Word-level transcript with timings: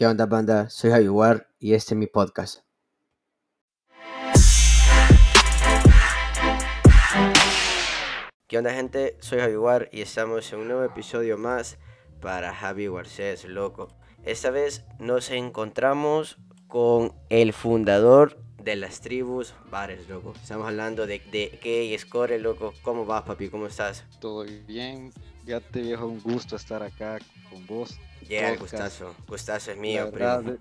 ¿Qué 0.00 0.06
onda, 0.06 0.24
banda? 0.24 0.70
Soy 0.70 0.92
Javier 0.92 1.46
y 1.58 1.74
este 1.74 1.92
es 1.92 1.98
mi 1.98 2.06
podcast. 2.06 2.60
¿Qué 8.46 8.56
onda, 8.56 8.72
gente? 8.72 9.18
Soy 9.20 9.40
Javier 9.40 9.90
y 9.92 10.00
estamos 10.00 10.50
en 10.54 10.60
un 10.60 10.68
nuevo 10.68 10.84
episodio 10.84 11.36
más 11.36 11.76
para 12.22 12.54
Javi 12.54 12.88
Garcés, 12.88 13.44
loco. 13.44 13.88
Esta 14.24 14.48
vez 14.48 14.86
nos 14.98 15.30
encontramos 15.30 16.38
con 16.66 17.12
el 17.28 17.52
fundador 17.52 18.42
de 18.56 18.76
las 18.76 19.02
tribus 19.02 19.52
bares, 19.70 20.08
loco. 20.08 20.32
Estamos 20.34 20.66
hablando 20.66 21.06
de, 21.06 21.18
de 21.30 21.58
qué 21.62 21.94
Score, 21.98 22.40
loco. 22.40 22.72
¿Cómo 22.80 23.04
vas, 23.04 23.24
papi? 23.24 23.50
¿Cómo 23.50 23.66
estás? 23.66 24.06
Todo 24.18 24.46
bien. 24.66 25.12
Ya 25.46 25.60
te 25.60 25.80
viejo 25.80 26.06
un 26.06 26.20
gusto 26.20 26.56
estar 26.56 26.82
acá 26.82 27.18
con 27.50 27.66
vos. 27.66 27.98
Yeah, 28.28 28.56
gustazo. 28.56 29.14
Gustazo 29.26 29.72
es 29.72 29.78
mío, 29.78 30.04
la 30.18 30.38
verdad, 30.38 30.58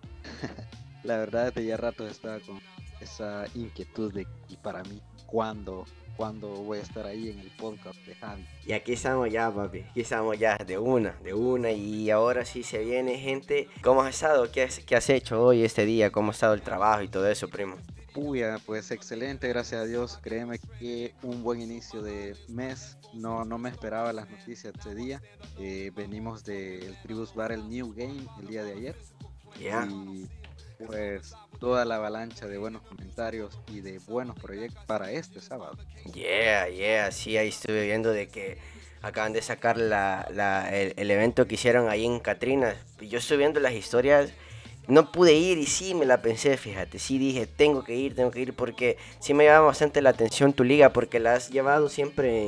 la 1.03 1.17
verdad, 1.17 1.53
desde 1.53 1.67
ya 1.67 1.77
rato 1.77 2.07
estaba 2.07 2.39
con 2.39 2.59
esa 3.01 3.45
inquietud 3.53 4.13
de, 4.13 4.25
y 4.49 4.55
para 4.57 4.83
mí, 4.83 5.01
¿cuándo 5.25 5.85
cuando 6.19 6.49
voy 6.49 6.79
a 6.79 6.81
estar 6.81 7.05
ahí 7.05 7.29
en 7.29 7.39
el 7.39 7.49
podcast 7.51 7.97
de 8.05 8.13
Javi. 8.13 8.45
Y 8.65 8.73
aquí 8.73 8.91
estamos 8.91 9.31
ya, 9.31 9.49
papi. 9.49 9.85
Aquí 9.89 10.01
estamos 10.01 10.37
ya, 10.37 10.57
de 10.57 10.77
una, 10.77 11.13
de 11.23 11.33
una. 11.33 11.71
Y 11.71 12.11
ahora 12.11 12.43
sí 12.43 12.61
se 12.61 12.79
viene, 12.79 13.17
gente. 13.17 13.69
¿Cómo 13.81 14.01
has 14.01 14.15
estado? 14.15 14.51
¿Qué 14.51 14.63
has, 14.63 14.79
qué 14.79 14.97
has 14.97 15.09
hecho 15.09 15.41
hoy, 15.41 15.63
este 15.63 15.85
día? 15.85 16.11
¿Cómo 16.11 16.31
ha 16.31 16.33
estado 16.33 16.55
el 16.55 16.61
trabajo 16.61 17.03
y 17.03 17.07
todo 17.07 17.25
eso, 17.29 17.47
primo? 17.47 17.77
Puya, 18.13 18.57
pues 18.65 18.91
excelente, 18.91 19.47
gracias 19.47 19.81
a 19.81 19.85
Dios. 19.85 20.19
Créeme 20.21 20.59
que 20.79 21.13
un 21.23 21.43
buen 21.43 21.61
inicio 21.61 22.01
de 22.01 22.35
mes. 22.47 22.97
No, 23.13 23.45
no 23.45 23.57
me 23.57 23.69
esperaba 23.69 24.13
las 24.13 24.29
noticias 24.29 24.73
ese 24.79 24.95
día. 24.95 25.21
Eh, 25.57 25.91
venimos 25.95 26.43
del 26.43 26.95
Tribus 27.01 27.33
Battle 27.33 27.63
New 27.63 27.93
Game 27.95 28.25
el 28.39 28.47
día 28.47 28.63
de 28.63 28.73
ayer. 28.73 28.95
Ya 29.59 29.87
pues 30.85 31.33
toda 31.59 31.83
la 31.85 31.95
avalancha 31.95 32.47
de 32.47 32.57
buenos 32.57 32.81
comentarios 32.83 33.59
y 33.67 33.81
de 33.81 33.99
buenos 33.99 34.39
proyectos 34.39 34.83
para 34.85 35.11
este 35.11 35.41
sábado. 35.41 35.77
Yeah, 36.13 36.69
yeah, 36.69 37.11
sí, 37.11 37.37
ahí 37.37 37.49
estuve 37.49 37.85
viendo 37.85 38.11
de 38.11 38.27
que 38.29 38.57
acaban 39.01 39.33
de 39.33 39.41
sacar 39.41 39.77
la, 39.77 40.27
la, 40.33 40.69
el, 40.73 41.11
evento 41.11 41.47
que 41.47 41.55
hicieron 41.55 41.89
ahí 41.89 42.05
en 42.05 42.19
Catrinas. 42.19 42.77
Yo 43.01 43.17
estoy 43.17 43.37
viendo 43.37 43.59
las 43.59 43.73
historias, 43.73 44.31
no 44.89 45.11
pude 45.11 45.33
ir 45.33 45.57
y 45.59 45.67
sí 45.67 45.93
me 45.93 46.05
la 46.05 46.21
pensé, 46.21 46.57
fíjate, 46.57 46.97
sí 46.97 47.19
dije, 47.19 47.45
tengo 47.45 47.83
que 47.83 47.95
ir, 47.95 48.15
tengo 48.15 48.31
que 48.31 48.41
ir 48.41 48.53
porque 48.53 48.97
sí 49.19 49.33
me 49.33 49.45
llama 49.45 49.67
bastante 49.67 50.01
la 50.01 50.09
atención 50.09 50.51
tu 50.51 50.63
liga 50.63 50.91
porque 50.91 51.19
la 51.19 51.35
has 51.35 51.51
llevado 51.51 51.89
siempre 51.89 52.47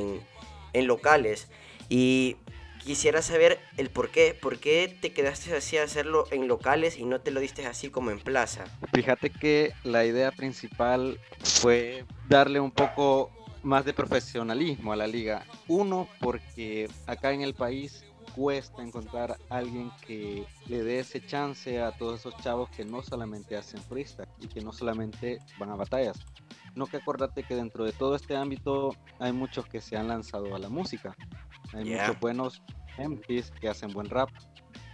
en, 0.72 0.86
locales. 0.86 1.48
Y 1.88 2.36
quisiera 2.82 3.22
saber 3.22 3.60
el 3.76 3.90
por 3.90 4.10
qué. 4.10 4.36
¿Por 4.40 4.58
qué 4.58 4.92
te 5.00 5.12
quedaste 5.12 5.54
así 5.54 5.76
a 5.78 5.84
hacerlo 5.84 6.24
en 6.32 6.48
locales 6.48 6.98
y 6.98 7.04
no 7.04 7.20
te 7.20 7.30
lo 7.30 7.38
diste 7.38 7.64
así 7.66 7.90
como 7.90 8.10
en 8.10 8.18
plaza? 8.18 8.64
Fíjate 8.92 9.30
que 9.30 9.72
la 9.84 10.04
idea 10.04 10.32
principal 10.32 11.20
fue 11.44 12.04
darle 12.28 12.58
un 12.58 12.72
poco 12.72 13.30
más 13.62 13.84
de 13.84 13.92
profesionalismo 13.92 14.92
a 14.92 14.96
la 14.96 15.06
liga. 15.06 15.44
Uno, 15.68 16.08
porque 16.18 16.88
acá 17.06 17.32
en 17.32 17.42
el 17.42 17.54
país 17.54 18.04
cuesta 18.34 18.82
encontrar 18.82 19.36
alguien 19.48 19.90
que 20.06 20.46
le 20.66 20.82
dé 20.82 21.00
ese 21.00 21.24
chance 21.24 21.80
a 21.80 21.92
todos 21.92 22.20
esos 22.20 22.36
chavos 22.38 22.70
que 22.70 22.84
no 22.84 23.02
solamente 23.02 23.56
hacen 23.56 23.80
freestyle 23.82 24.28
y 24.40 24.48
que 24.48 24.60
no 24.60 24.72
solamente 24.72 25.38
van 25.58 25.70
a 25.70 25.76
batallas. 25.76 26.18
No 26.74 26.86
que 26.86 26.96
acordate 26.96 27.42
que 27.42 27.54
dentro 27.54 27.84
de 27.84 27.92
todo 27.92 28.16
este 28.16 28.36
ámbito 28.36 28.94
hay 29.18 29.32
muchos 29.32 29.66
que 29.66 29.80
se 29.80 29.96
han 29.96 30.08
lanzado 30.08 30.54
a 30.54 30.58
la 30.58 30.68
música. 30.68 31.14
Hay 31.74 31.84
muchos 31.84 32.18
buenos 32.20 32.62
MCs 32.98 33.50
que 33.60 33.68
hacen 33.68 33.92
buen 33.92 34.08
rap. 34.08 34.30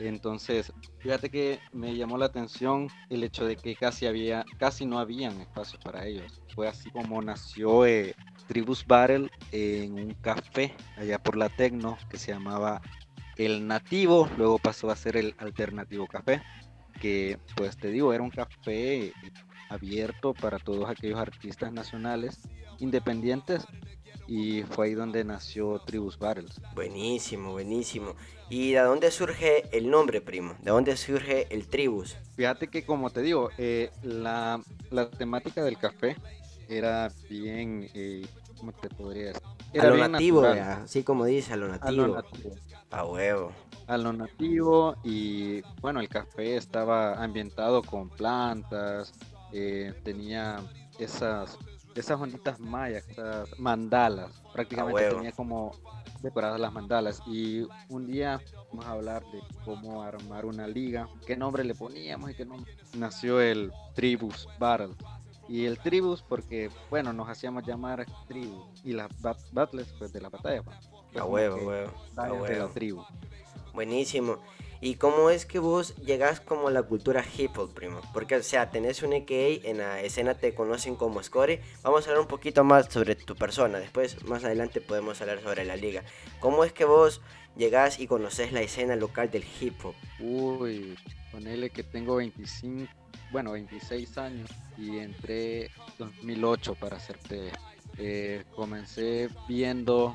Entonces, 0.00 0.72
fíjate 1.00 1.28
que 1.28 1.58
me 1.72 1.96
llamó 1.96 2.18
la 2.18 2.26
atención 2.26 2.88
el 3.10 3.24
hecho 3.24 3.44
de 3.44 3.56
que 3.56 3.74
casi 3.74 4.06
había, 4.06 4.44
casi 4.58 4.86
no 4.86 4.98
habían 4.98 5.40
espacios 5.40 5.82
para 5.82 6.06
ellos. 6.06 6.40
Fue 6.54 6.68
así 6.68 6.90
como 6.90 7.20
nació 7.20 7.84
eh, 7.84 8.14
Tribus 8.46 8.86
Battle 8.86 9.28
en 9.50 9.94
un 9.94 10.14
café 10.14 10.74
allá 10.96 11.18
por 11.20 11.36
la 11.36 11.48
Tecno 11.48 11.98
que 12.08 12.16
se 12.16 12.32
llamaba 12.32 12.80
El 13.38 13.66
Nativo, 13.66 14.28
luego 14.36 14.58
pasó 14.58 14.90
a 14.90 14.96
ser 14.96 15.16
el 15.16 15.34
Alternativo 15.38 16.06
Café, 16.06 16.42
que 17.00 17.38
pues 17.56 17.76
te 17.76 17.90
digo, 17.90 18.12
era 18.12 18.22
un 18.22 18.30
café 18.30 19.12
abierto 19.68 20.34
para 20.34 20.58
todos 20.58 20.90
aquellos 20.90 21.18
artistas 21.18 21.72
nacionales 21.72 22.40
independientes 22.80 23.64
y 24.26 24.62
fue 24.62 24.86
ahí 24.88 24.94
donde 24.94 25.24
nació 25.24 25.80
Tribus 25.86 26.18
Battles. 26.18 26.60
Buenísimo, 26.74 27.52
buenísimo. 27.52 28.14
¿Y 28.50 28.72
de 28.72 28.80
dónde 28.80 29.10
surge 29.10 29.64
el 29.76 29.90
nombre, 29.90 30.20
primo? 30.20 30.54
¿De 30.60 30.70
dónde 30.70 30.96
surge 30.96 31.46
el 31.50 31.66
Tribus? 31.66 32.16
Fíjate 32.36 32.68
que 32.68 32.84
como 32.84 33.10
te 33.10 33.22
digo, 33.22 33.50
eh, 33.56 33.90
la, 34.02 34.60
la, 34.90 35.10
temática 35.10 35.64
del 35.64 35.78
café 35.78 36.16
era 36.68 37.10
bien, 37.30 37.88
eh, 37.94 38.26
¿cómo 38.58 38.72
te 38.72 38.88
podría 38.88 39.28
decir? 39.28 39.42
Era 39.72 39.88
a 39.88 39.90
lo 39.90 40.08
nativo, 40.08 40.44
así 40.44 41.02
como 41.02 41.24
dice, 41.24 41.52
a 41.52 41.56
lo 41.56 41.68
nativo. 41.68 41.88
A 41.88 42.06
lo 42.06 42.14
nativo. 42.14 42.50
A 42.90 43.04
huevo. 43.04 43.52
A 43.86 43.96
lo 43.96 44.12
nativo 44.12 44.96
y 45.04 45.62
bueno, 45.80 46.00
el 46.00 46.08
café 46.08 46.56
estaba 46.56 47.22
ambientado 47.22 47.82
con 47.82 48.10
plantas, 48.10 49.12
eh, 49.52 49.94
tenía 50.04 50.60
esas 50.98 51.58
esas 51.94 52.20
onditas 52.20 52.60
mayas, 52.60 53.08
esas 53.08 53.58
mandalas, 53.58 54.42
prácticamente 54.52 55.08
tenía 55.08 55.32
como 55.32 55.72
decoradas 56.22 56.60
las 56.60 56.72
mandalas. 56.72 57.20
Y 57.26 57.66
un 57.88 58.06
día 58.06 58.40
vamos 58.70 58.86
a 58.86 58.92
hablar 58.92 59.24
de 59.32 59.40
cómo 59.64 60.02
armar 60.02 60.46
una 60.46 60.66
liga, 60.66 61.08
qué 61.26 61.36
nombre 61.36 61.64
le 61.64 61.74
poníamos 61.74 62.30
y 62.30 62.34
qué 62.34 62.44
nombre. 62.44 62.72
Nació 62.96 63.40
el 63.40 63.72
Tribus 63.94 64.48
Battle. 64.58 64.94
Y 65.48 65.64
el 65.64 65.78
Tribus 65.78 66.22
porque, 66.22 66.70
bueno, 66.90 67.12
nos 67.12 67.28
hacíamos 67.28 67.64
llamar 67.66 68.04
tribu. 68.26 68.66
Y 68.84 68.92
las 68.92 69.08
battles, 69.52 69.88
pues 69.98 70.12
de 70.12 70.20
la 70.20 70.28
batalla. 70.28 70.62
Pues, 70.62 70.76
a 71.16 71.24
huevo, 71.24 71.56
huevo. 71.56 71.90
A 72.16 72.32
huevo. 72.32 72.44
De 72.44 72.58
la 72.58 72.68
tribu. 72.68 73.04
Buenísimo. 73.72 74.38
¿Y 74.80 74.94
cómo 74.94 75.30
es 75.30 75.44
que 75.44 75.58
vos 75.58 75.96
llegás 75.96 76.40
como 76.40 76.68
a 76.68 76.70
la 76.70 76.84
cultura 76.84 77.24
hip 77.36 77.58
hop, 77.58 77.74
primo? 77.74 78.00
Porque, 78.12 78.36
o 78.36 78.42
sea, 78.42 78.70
tenés 78.70 79.02
un 79.02 79.12
EKA, 79.12 79.68
en 79.68 79.78
la 79.78 80.00
escena 80.02 80.34
te 80.34 80.54
conocen 80.54 80.94
como 80.94 81.20
Score. 81.22 81.60
Vamos 81.82 82.06
a 82.06 82.10
hablar 82.10 82.22
un 82.22 82.28
poquito 82.28 82.62
más 82.62 82.86
sobre 82.86 83.16
tu 83.16 83.34
persona. 83.34 83.80
Después, 83.80 84.22
más 84.24 84.44
adelante, 84.44 84.80
podemos 84.80 85.20
hablar 85.20 85.40
sobre 85.40 85.64
la 85.64 85.74
liga. 85.74 86.04
¿Cómo 86.38 86.62
es 86.62 86.72
que 86.72 86.84
vos 86.84 87.20
llegás 87.58 88.00
y 88.00 88.06
conoces 88.06 88.52
la 88.52 88.62
escena 88.62 88.96
local 88.96 89.30
del 89.30 89.44
hip 89.60 89.84
hop? 89.84 89.94
Uy, 90.20 90.96
ponele 91.30 91.68
que 91.68 91.82
tengo 91.82 92.16
25, 92.16 92.90
bueno, 93.30 93.52
26 93.52 94.16
años 94.16 94.50
y 94.78 94.98
entré 94.98 95.70
2008 95.98 96.74
para 96.76 96.96
hacerte. 96.96 97.50
Eh, 98.00 98.44
comencé 98.54 99.28
viendo 99.48 100.14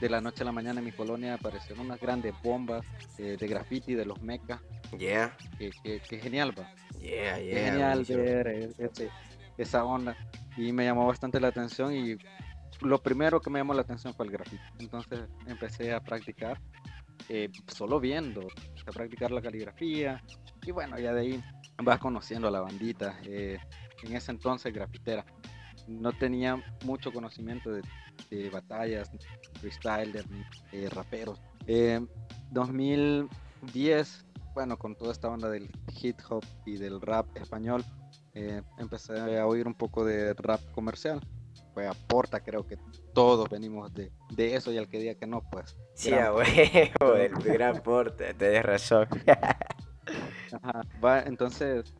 de 0.00 0.08
la 0.08 0.20
noche 0.20 0.42
a 0.42 0.46
la 0.46 0.52
mañana 0.52 0.78
en 0.80 0.84
mi 0.84 0.92
colonia 0.92 1.34
aparecieron 1.34 1.86
unas 1.86 2.00
grandes 2.00 2.34
bombas 2.42 2.84
eh, 3.18 3.36
de 3.38 3.48
graffiti 3.48 3.94
de 3.94 4.04
los 4.04 4.22
mecas. 4.22 4.60
Yeah. 4.96 5.36
Que, 5.58 6.00
genial, 6.20 6.56
va. 6.56 6.72
Yeah, 7.00 7.40
yeah. 7.40 7.70
genial 7.70 8.04
ver 8.04 8.46
eh, 8.48 9.10
esa 9.58 9.84
onda. 9.84 10.16
Y 10.56 10.72
me 10.72 10.84
llamó 10.84 11.06
bastante 11.06 11.40
la 11.40 11.48
atención 11.48 11.94
y 11.94 12.16
lo 12.80 13.02
primero 13.02 13.40
que 13.40 13.50
me 13.50 13.58
llamó 13.58 13.74
la 13.74 13.82
atención 13.82 14.14
fue 14.14 14.26
el 14.26 14.32
graffiti. 14.32 14.62
Entonces 14.78 15.20
empecé 15.46 15.92
a 15.92 16.00
practicar, 16.00 16.60
eh, 17.28 17.50
solo 17.68 18.00
viendo, 18.00 18.48
a 18.86 18.90
practicar 18.92 19.30
la 19.30 19.42
caligrafía. 19.42 20.22
Y 20.66 20.70
bueno, 20.70 20.98
ya 20.98 21.12
de 21.12 21.20
ahí 21.20 21.44
vas 21.82 21.98
conociendo 21.98 22.48
a 22.48 22.50
la 22.50 22.60
bandita. 22.60 23.18
en 23.24 23.58
ese 24.16 24.32
entonces 24.32 24.72
grafitera. 24.72 25.24
No 25.86 26.12
tenía 26.12 26.62
mucho 26.84 27.12
conocimiento 27.12 27.70
de 27.70 27.82
de 28.30 28.50
batallas, 28.50 29.10
freestyle, 29.60 30.12
de 30.12 30.24
eh, 30.72 30.88
raperos. 30.90 31.40
2010, 32.50 33.28
eh, 33.72 34.40
bueno, 34.54 34.78
con 34.78 34.94
toda 34.94 35.12
esta 35.12 35.28
onda 35.28 35.48
del 35.48 35.70
hip 36.00 36.18
hop 36.28 36.44
y 36.64 36.76
del 36.76 37.00
rap 37.00 37.26
español, 37.36 37.84
eh, 38.34 38.62
empecé 38.78 39.38
a 39.38 39.46
oír 39.46 39.66
un 39.66 39.74
poco 39.74 40.04
de 40.04 40.34
rap 40.34 40.60
comercial. 40.72 41.20
Pues 41.74 41.88
aporta, 41.88 42.40
creo 42.40 42.66
que 42.66 42.78
todos 43.12 43.50
venimos 43.50 43.92
de, 43.92 44.12
de 44.30 44.54
eso 44.54 44.72
y 44.72 44.78
al 44.78 44.88
que 44.88 45.00
diga 45.00 45.14
que 45.16 45.26
no, 45.26 45.42
pues. 45.50 45.76
Sí, 45.94 46.12
güey, 46.32 46.92
el 47.20 47.32
gran 47.42 47.76
aporte, 47.76 48.32
te 48.32 48.62
razón. 48.62 49.08
va, 51.04 51.20
entonces, 51.20 51.92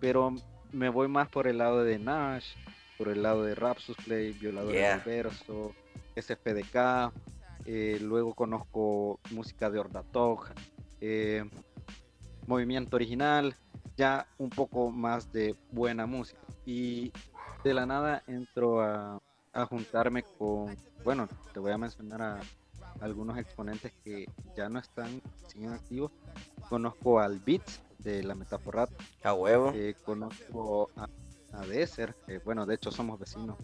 pero 0.00 0.34
me 0.72 0.88
voy 0.88 1.08
más 1.08 1.28
por 1.28 1.46
el 1.46 1.58
lado 1.58 1.84
de 1.84 1.98
Nash, 1.98 2.54
por 2.96 3.08
el 3.08 3.22
lado 3.22 3.44
de 3.44 3.54
Rapsus 3.54 3.96
Play, 4.04 4.32
Violador 4.32 4.72
yeah. 4.72 5.02
Verso, 5.04 5.74
SFDK, 6.16 7.12
eh, 7.66 7.98
luego 8.00 8.34
conozco 8.34 9.20
música 9.30 9.70
de 9.70 9.78
Ordatog, 9.78 10.46
eh, 11.00 11.44
Movimiento 12.46 12.96
Original, 12.96 13.54
ya 13.96 14.26
un 14.38 14.50
poco 14.50 14.90
más 14.90 15.32
de 15.32 15.54
buena 15.70 16.06
música. 16.06 16.40
Y 16.64 17.12
de 17.68 17.74
la 17.74 17.84
nada 17.84 18.22
entro 18.26 18.80
a, 18.80 19.20
a 19.52 19.66
juntarme 19.66 20.22
con, 20.38 20.74
bueno, 21.04 21.28
te 21.52 21.60
voy 21.60 21.70
a 21.70 21.76
mencionar 21.76 22.22
a 22.22 22.40
algunos 23.00 23.36
exponentes 23.36 23.92
que 24.02 24.26
ya 24.56 24.70
no 24.70 24.78
están, 24.78 25.20
siguen 25.48 25.74
activos. 25.74 26.10
Conozco 26.70 27.20
al 27.20 27.38
Beats, 27.40 27.82
de 27.98 28.22
la 28.22 28.34
Metaforrat. 28.34 28.90
A 29.22 29.34
huevo. 29.34 29.72
Eh, 29.74 29.94
conozco 30.02 30.90
a, 30.96 31.08
a 31.52 31.66
Desert, 31.66 32.16
que, 32.26 32.38
bueno, 32.38 32.64
de 32.64 32.76
hecho 32.76 32.90
somos 32.90 33.18
vecinos 33.20 33.56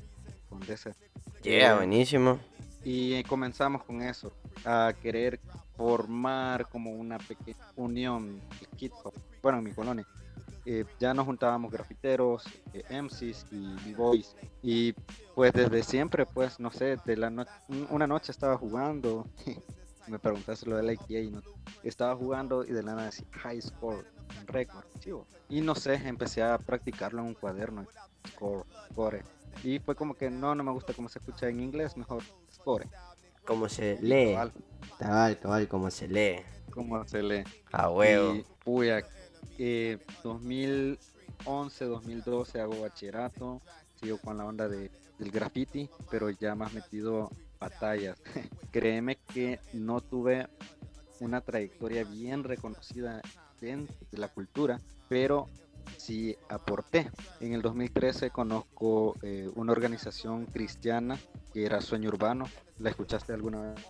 con 0.51 0.61
Desert. 0.61 0.99
Yeah, 1.43 1.73
Eh, 1.73 1.77
buenísimo. 1.77 2.39
Y 2.85 3.23
comenzamos 3.25 3.85
con 3.85 4.03
eso, 4.03 4.33
a 4.67 4.93
querer 5.01 5.41
formar 5.79 6.69
como 6.69 6.91
una 6.91 7.17
pequeña 7.17 7.57
unión 7.77 8.39
bueno, 9.43 9.59
en 9.59 9.65
mi 9.65 9.73
colonia. 9.73 10.07
Eh, 10.67 10.85
ya 10.99 11.13
nos 11.13 11.27
juntábamos 11.27 11.71
grafiteros, 11.71 12.45
eh, 12.73 12.83
MCs 12.89 13.47
y 13.51 13.75
B-Boys. 13.85 14.35
Y 14.63 14.95
pues 15.35 15.53
desde 15.53 15.83
siempre, 15.83 16.25
pues 16.27 16.59
no 16.59 16.71
sé, 16.71 16.97
de 17.05 17.17
la 17.17 17.29
no- 17.31 17.47
un- 17.69 17.87
una 17.91 18.07
noche 18.07 18.33
estaba 18.33 18.57
jugando, 18.57 19.27
me 20.07 20.19
preguntaste 20.19 20.67
lo 20.69 20.77
del 20.77 20.91
IPA, 20.93 21.19
y 21.21 21.31
no, 21.31 21.43
estaba 21.83 22.17
jugando 22.17 22.65
y 22.65 22.69
de 22.73 22.83
la 22.83 22.95
nada 22.95 23.07
decía 23.07 23.27
high 23.33 23.61
score, 23.61 24.07
récord, 24.47 24.85
chivo. 25.01 25.27
Y 25.49 25.61
no 25.61 25.75
sé, 25.75 25.95
empecé 26.07 26.43
a 26.43 26.57
practicarlo 26.57 27.21
en 27.21 27.29
un 27.29 27.35
cuaderno, 27.35 27.87
score, 28.29 28.65
score. 28.93 29.23
Y 29.63 29.79
fue 29.81 29.95
como 29.95 30.15
que 30.15 30.31
no, 30.31 30.55
no 30.55 30.65
me 30.65 30.73
gusta 30.73 30.95
cómo 30.95 31.09
se 31.09 31.19
escucha 31.19 31.49
en 31.49 31.61
inglés, 31.61 31.97
mejor 31.97 32.23
score. 32.51 32.87
¿Cómo 33.45 33.69
se 33.69 33.99
lee? 34.01 34.33
Cabal, 34.99 35.39
Cabal, 35.39 35.69
cómo 35.69 35.91
se 35.91 36.09
lee. 36.09 36.37
¿Cómo 36.71 37.07
se 37.07 37.23
lee? 37.23 37.45
A 37.73 37.91
huevo. 37.91 38.35
Y, 38.35 38.45
puya, 38.65 39.05
eh, 39.59 39.99
2011, 40.23 41.85
2012 41.85 42.61
hago 42.61 42.81
bachillerato, 42.81 43.61
sigo 44.01 44.19
con 44.19 44.39
la 44.39 44.45
onda 44.45 44.69
de, 44.69 44.91
del 45.19 45.31
graffiti, 45.31 45.89
pero 46.11 46.31
ya 46.31 46.55
más 46.55 46.73
metido 46.73 47.31
batallas. 47.59 48.21
Créeme 48.71 49.17
que 49.33 49.61
no 49.73 50.01
tuve 50.01 50.49
una 51.21 51.41
trayectoria 51.41 52.05
bien 52.05 52.45
reconocida 52.45 53.23
dentro 53.61 53.95
de 54.11 54.19
la 54.19 54.29
cultura, 54.29 54.81
pero 55.09 55.49
sí 55.97 56.37
aporté. 56.49 57.11
En 57.41 57.53
el 57.53 57.63
2013 57.63 58.31
conozco 58.31 59.17
eh, 59.23 59.49
una 59.55 59.73
organización 59.73 60.47
cristiana 60.47 61.19
que 61.55 61.65
era 61.65 61.81
Sueño 61.81 62.09
Urbano. 62.09 62.47
¿La 62.81 62.91
escuchaste 62.91 63.33
alguna 63.33 63.61
vez? 63.61 63.81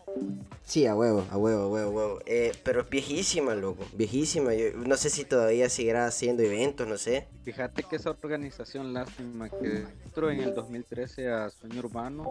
Sí, 0.62 0.86
a 0.86 0.94
huevo, 0.94 1.24
a 1.30 1.38
huevo, 1.38 1.62
a 1.62 1.68
huevo, 1.68 1.88
a 1.88 1.90
huevo. 1.90 2.20
Eh, 2.26 2.52
pero 2.62 2.82
es 2.82 2.90
viejísima, 2.90 3.54
loco, 3.54 3.86
viejísima. 3.94 4.52
Yo 4.52 4.76
no 4.76 4.98
sé 4.98 5.08
si 5.08 5.24
todavía 5.24 5.70
seguirá 5.70 6.06
haciendo 6.06 6.42
eventos, 6.42 6.86
no 6.86 6.98
sé. 6.98 7.26
Fíjate 7.42 7.82
que 7.84 7.96
esa 7.96 8.10
organización, 8.10 8.92
lástima 8.92 9.48
que 9.48 9.86
entró 10.04 10.30
en 10.30 10.40
el 10.40 10.54
2013 10.54 11.30
a 11.32 11.48
Sueño 11.48 11.78
Urbano 11.78 12.30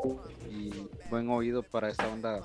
y 0.51 0.71
buen 1.09 1.27
oído 1.31 1.63
para 1.63 1.89
esa 1.89 2.07
onda 2.07 2.43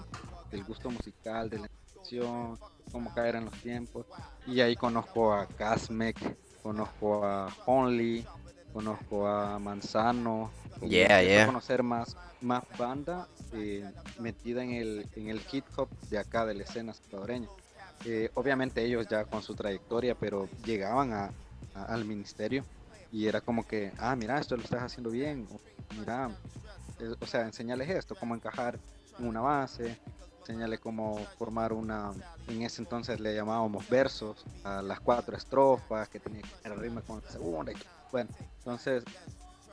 del 0.51 0.65
gusto 0.65 0.91
musical, 0.91 1.51
de 1.51 1.59
la 1.59 1.69
canción, 1.95 2.59
cómo 2.91 3.13
caer 3.15 3.37
en 3.37 3.45
los 3.45 3.55
tiempos. 3.61 4.07
Y 4.47 4.63
ahí 4.63 4.75
conozco 4.75 5.35
a 5.35 5.47
Casmec, 5.47 6.17
conozco 6.63 7.23
a 7.27 7.55
Only, 7.67 8.25
conozco 8.73 9.27
a 9.27 9.59
Manzano. 9.59 10.51
Yeah, 10.81 11.21
yeah. 11.23 11.47
conocer 11.47 11.83
más, 11.83 12.17
más 12.41 12.63
banda 12.77 13.29
eh, 13.51 13.93
metida 14.17 14.63
en 14.63 14.71
el, 14.73 15.09
en 15.13 15.29
el 15.29 15.43
hip 15.51 15.67
hop 15.77 15.91
de 16.09 16.19
acá, 16.19 16.47
de 16.47 16.55
la 16.55 16.63
escena 16.65 16.95
salvadoreña. 16.95 17.49
Eh, 18.05 18.31
obviamente 18.35 18.85
ellos 18.85 19.07
ya 19.09 19.25
con 19.25 19.43
su 19.43 19.55
trayectoria, 19.55 20.15
pero 20.15 20.51
llegaban 20.65 21.13
a, 21.13 21.35
a- 21.75 21.85
al 21.85 22.05
ministerio 22.05 22.67
y 23.11 23.27
era 23.27 23.41
como 23.41 23.65
que, 23.67 23.93
ah, 23.99 24.15
mira, 24.17 24.39
esto 24.39 24.57
lo 24.57 24.63
estás 24.63 24.83
haciendo 24.83 25.11
bien, 25.11 25.49
o, 25.51 25.61
mira, 25.91 26.37
eh, 26.99 27.15
o 27.21 27.27
sea, 27.27 27.43
enseñales 27.43 27.89
esto, 27.91 28.17
cómo 28.17 28.35
encajar 28.35 28.81
en 29.19 29.27
una 29.27 29.41
base, 29.41 29.99
enseñale 30.41 30.79
cómo 30.79 31.29
formar 31.39 31.73
una, 31.73 32.15
en 32.47 32.63
ese 32.63 32.83
entonces 32.83 33.21
le 33.21 33.35
llamábamos 33.35 33.89
versos 33.89 34.47
a 34.63 34.83
las 34.83 35.01
cuatro 35.01 35.37
estrofas, 35.37 36.09
que 36.09 36.21
tenía 36.21 36.43
que 36.45 36.57
tener 36.63 36.79
rima 36.79 37.03
con 37.03 37.21
la 37.23 37.31
segunda, 37.31 37.73
y 37.73 37.77
bueno, 38.11 38.31
entonces 38.59 39.05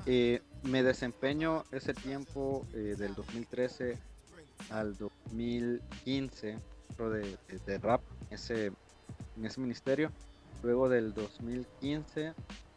eh, 0.06 0.42
me 0.64 0.84
desempeño 0.84 1.64
ese 1.72 1.94
tiempo 1.94 2.66
eh, 2.74 2.96
del 2.98 3.14
2013 3.16 3.98
al 4.72 4.96
2015 4.98 6.58
dentro 6.90 7.10
de, 7.10 7.22
de- 7.48 7.60
de 7.66 7.78
rap 7.78 8.02
ese, 8.30 8.68
en 9.36 9.46
ese 9.46 9.60
ministerio. 9.60 10.12
Luego 10.64 10.90
del 10.90 11.14
2015 11.14 12.34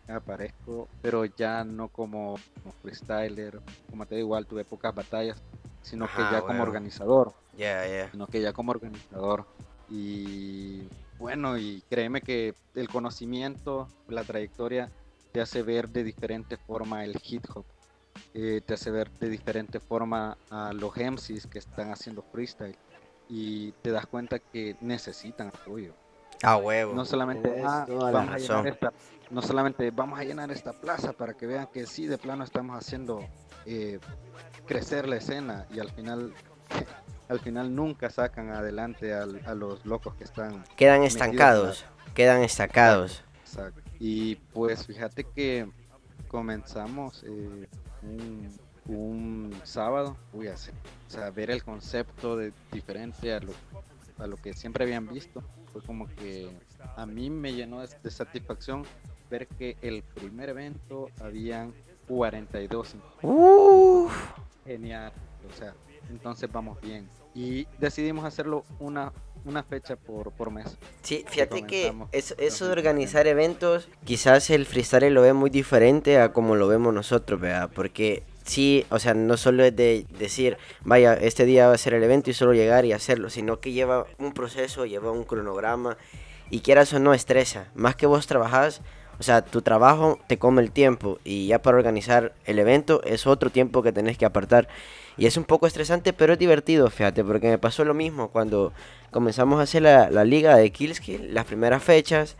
aparezco, 0.09 0.89
pero 1.03 1.25
ya 1.25 1.65
no 1.65 1.89
como, 1.89 2.37
como 2.63 2.73
freestyler, 2.83 3.61
como 3.91 4.07
te 4.07 4.17
digo, 4.17 4.27
igual 4.29 4.47
tuve 4.47 4.65
pocas 4.65 4.95
batallas, 4.95 5.43
sino 5.83 6.07
que 6.07 6.23
ya 6.33 6.41
como 6.47 6.63
organizador 6.63 7.35
ya. 7.53 8.11
sino 8.11 8.27
que 8.27 8.41
ya 8.41 8.53
como 8.53 8.73
organizador. 8.73 9.47
Y 9.89 10.89
bueno, 11.19 11.59
y 11.59 11.83
créeme 11.89 12.21
que 12.21 12.55
el 12.75 12.89
conocimiento, 12.89 13.89
la 14.09 14.25
trayectoria, 14.25 14.91
te 15.33 15.41
hace 15.41 15.63
ver 15.63 15.89
de 15.89 16.05
diferente 16.05 16.57
forma 16.57 17.05
el 17.05 17.19
hip 17.23 17.45
hop, 17.55 17.65
eh, 18.35 18.61
te 18.65 18.75
hace 18.75 18.91
ver 18.91 19.11
de 19.11 19.29
diferente 19.29 19.81
forma 19.81 20.37
a 20.51 20.73
los 20.73 20.97
MCs 20.97 21.47
que 21.47 21.59
están 21.59 21.91
haciendo 21.93 22.23
freestyle 22.23 22.77
y 23.29 23.73
te 23.83 23.91
das 23.91 24.07
cuenta 24.07 24.39
que 24.39 24.77
necesitan 24.81 25.49
apoyo. 25.49 25.95
A 26.43 26.57
huevo. 26.57 26.95
No 26.95 27.05
solamente 27.05 27.63
"Ah, 27.65 27.85
toda 27.87 28.11
la 28.13 28.19
vamos 28.19 28.35
a 28.35 28.39
llenar 28.39 28.65
razón. 28.65 28.67
esta, 28.69 28.93
no 29.31 29.43
solamente 29.43 29.91
vamos 29.91 30.19
a 30.19 30.25
llenar 30.25 30.51
esta 30.53 30.73
plaza 30.73 31.13
para 31.13 31.35
que 31.35 31.47
vean 31.47 31.67
que 31.73 31.85
sí, 31.87 32.07
de 32.07 32.17
plano 32.17 32.45
estamos 32.45 32.77
haciendo 32.77 33.21
eh, 33.67 33.99
crecer 34.67 35.09
la 35.09 35.17
escena 35.17 35.67
y 35.71 35.81
al 35.81 35.91
final, 35.91 36.33
al 37.29 37.41
final 37.41 37.75
nunca 37.75 38.09
sacan 38.09 38.51
adelante 38.51 39.13
al- 39.13 39.43
a 39.47 39.55
los 39.55 39.85
locos 39.85 40.15
que 40.15 40.25
están. 40.25 40.65
Quedan 40.77 41.01
la- 41.01 41.07
estancados. 41.07 41.85
Quedan 42.15 42.43
estancados. 42.43 43.25
Exacto. 43.41 43.81
Y 43.99 44.37
pues 44.53 44.87
fíjate 44.87 45.25
que 45.25 45.69
comenzamos 46.29 47.25
eh, 47.25 47.69
un, 48.03 48.49
un 48.87 49.61
sábado, 49.65 50.17
o 50.33 51.11
sea, 51.11 51.31
ver 51.31 51.51
el 51.51 51.65
concepto 51.65 52.37
de 52.37 52.53
diferente 52.73 53.33
a 53.35 53.41
lo, 53.41 53.53
a 54.19 54.27
lo 54.27 54.37
que 54.37 54.53
siempre 54.53 54.85
habían 54.85 55.09
visto, 55.09 55.43
fue 55.73 55.83
como 55.83 56.07
que 56.07 56.51
a 56.97 57.07
mí 57.07 57.31
me 57.31 57.53
llenó 57.53 57.81
de, 57.81 57.89
de 58.03 58.11
satisfacción 58.11 58.85
ver 59.31 59.47
que 59.47 59.77
el 59.83 60.03
primer 60.03 60.51
evento 60.51 61.11
habían 61.21 61.75
42 62.07 62.97
Uf. 63.23 64.13
genial, 64.65 65.13
o 65.49 65.53
sea, 65.53 65.75
entonces 66.09 66.51
vamos 66.51 66.81
bien. 66.81 67.09
Y 67.35 67.67
decidimos 67.79 68.25
hacerlo 68.25 68.65
una, 68.81 69.13
una 69.49 69.63
fecha 69.63 69.97
por, 69.97 70.31
por 70.33 70.51
mes. 70.51 70.77
Sí, 71.03 71.25
fíjate 71.29 71.65
que 71.65 71.95
eso, 72.13 72.35
eso 72.39 72.67
de 72.67 72.73
organizar 72.73 73.27
eventos, 73.27 73.89
quizás 74.05 74.51
el 74.51 74.67
freestyle 74.67 75.13
lo 75.13 75.23
ve 75.23 75.33
muy 75.33 75.51
diferente 75.51 76.19
a 76.19 76.33
como 76.33 76.57
lo 76.57 76.69
vemos 76.69 76.95
nosotros, 76.95 77.41
¿verdad? 77.41 77.71
Porque 77.75 78.23
sí, 78.45 78.87
o 78.91 78.99
sea, 78.99 79.15
no 79.15 79.37
solo 79.37 79.65
es 79.65 79.75
de 79.75 80.07
decir, 80.19 80.57
vaya, 80.83 81.15
este 81.15 81.45
día 81.45 81.69
va 81.69 81.75
a 81.75 81.79
ser 81.79 81.95
el 81.95 82.03
evento 82.03 82.31
y 82.31 82.35
solo 82.35 82.55
llegar 82.55 82.85
y 82.85 82.93
hacerlo, 82.93 83.31
sino 83.31 83.61
que 83.61 83.73
lleva 83.73 84.07
un 84.19 84.33
proceso, 84.33 84.87
lleva 84.87 85.11
un 85.11 85.25
cronograma 85.25 85.97
y 86.51 86.61
quieras 86.61 86.93
o 86.93 86.99
no 86.99 87.15
estresa. 87.15 87.69
Más 87.75 87.97
que 87.97 88.07
vos 88.07 88.27
trabajás, 88.27 88.81
o 89.19 89.23
sea, 89.23 89.43
tu 89.43 89.63
trabajo 89.63 90.19
te 90.29 90.39
come 90.39 90.63
el 90.63 90.71
tiempo 90.71 91.19
y 91.25 91.49
ya 91.49 91.61
para 91.61 91.77
organizar 91.77 92.35
el 92.45 92.59
evento 92.59 93.03
es 93.05 93.27
otro 93.27 93.51
tiempo 93.51 93.83
que 93.83 93.93
tenés 93.93 94.17
que 94.17 94.25
apartar. 94.25 94.69
Y 95.17 95.27
es 95.27 95.37
un 95.37 95.45
poco 95.45 95.67
estresante, 95.67 96.13
pero 96.13 96.35
es 96.35 96.39
divertido, 96.39 96.89
fíjate, 96.91 97.25
porque 97.25 97.49
me 97.49 97.59
pasó 97.59 97.85
lo 97.85 97.95
mismo 97.95 98.29
cuando 98.29 98.73
comenzamos 99.11 99.59
a 99.59 99.65
hacer 99.65 99.83
la, 99.83 100.11
la 100.11 100.25
liga 100.25 100.57
de 100.57 100.71
Killskill, 100.71 101.35
las 101.35 101.45
primeras 101.45 101.83
fechas. 101.83 102.37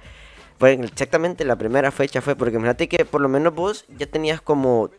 Fue 0.59 0.73
exactamente 0.73 1.45
la 1.45 1.57
primera 1.57 1.91
fecha 1.91 2.21
fue 2.21 2.37
porque 2.37 2.59
fíjate 2.59 2.89
que 2.89 3.05
por 3.05 3.21
lo 3.21 3.29
menos 3.29 3.55
vos 3.55 3.85
ya 3.97 4.07
tenías 4.07 4.41
como 4.41 4.91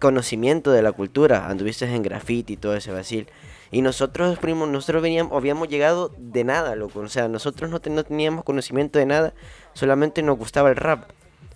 conocimiento 0.00 0.72
de 0.72 0.82
la 0.82 0.92
cultura, 0.92 1.46
anduviste 1.46 1.84
en 1.84 2.02
graffiti 2.02 2.54
y 2.54 2.56
todo 2.56 2.74
ese 2.74 2.90
vacil. 2.90 3.28
Y 3.70 3.82
nosotros, 3.82 4.38
primo, 4.38 4.66
nosotros 4.66 5.02
veníamos, 5.02 5.32
habíamos 5.32 5.68
llegado 5.68 6.12
de 6.18 6.42
nada, 6.42 6.74
loco. 6.74 6.98
O 7.00 7.08
sea, 7.08 7.28
nosotros 7.28 7.70
no, 7.70 7.80
no 7.94 8.04
teníamos 8.04 8.42
conocimiento 8.42 8.98
de 8.98 9.06
nada, 9.06 9.32
solamente 9.74 10.22
nos 10.22 10.36
gustaba 10.36 10.70
el 10.70 10.76
rap. 10.76 11.04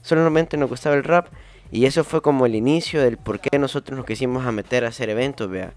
Solamente 0.05 0.59
nos 0.59 0.69
gustaba 0.69 0.95
el 0.97 1.03
rap. 1.03 1.29
Y 1.73 1.87
eso 1.87 2.05
fue 2.05 2.21
como 2.21 2.45
el 2.45 2.55
inicio 2.55 3.01
del 3.01 3.17
por 3.17 3.41
qué 3.41 3.59
nosotros 3.59 3.97
nos 3.97 4.07
quisimos 4.07 4.45
a 4.47 4.53
meter 4.53 4.85
a 4.85 4.89
hacer 4.89 5.09
eventos, 5.09 5.49
vea. 5.49 5.73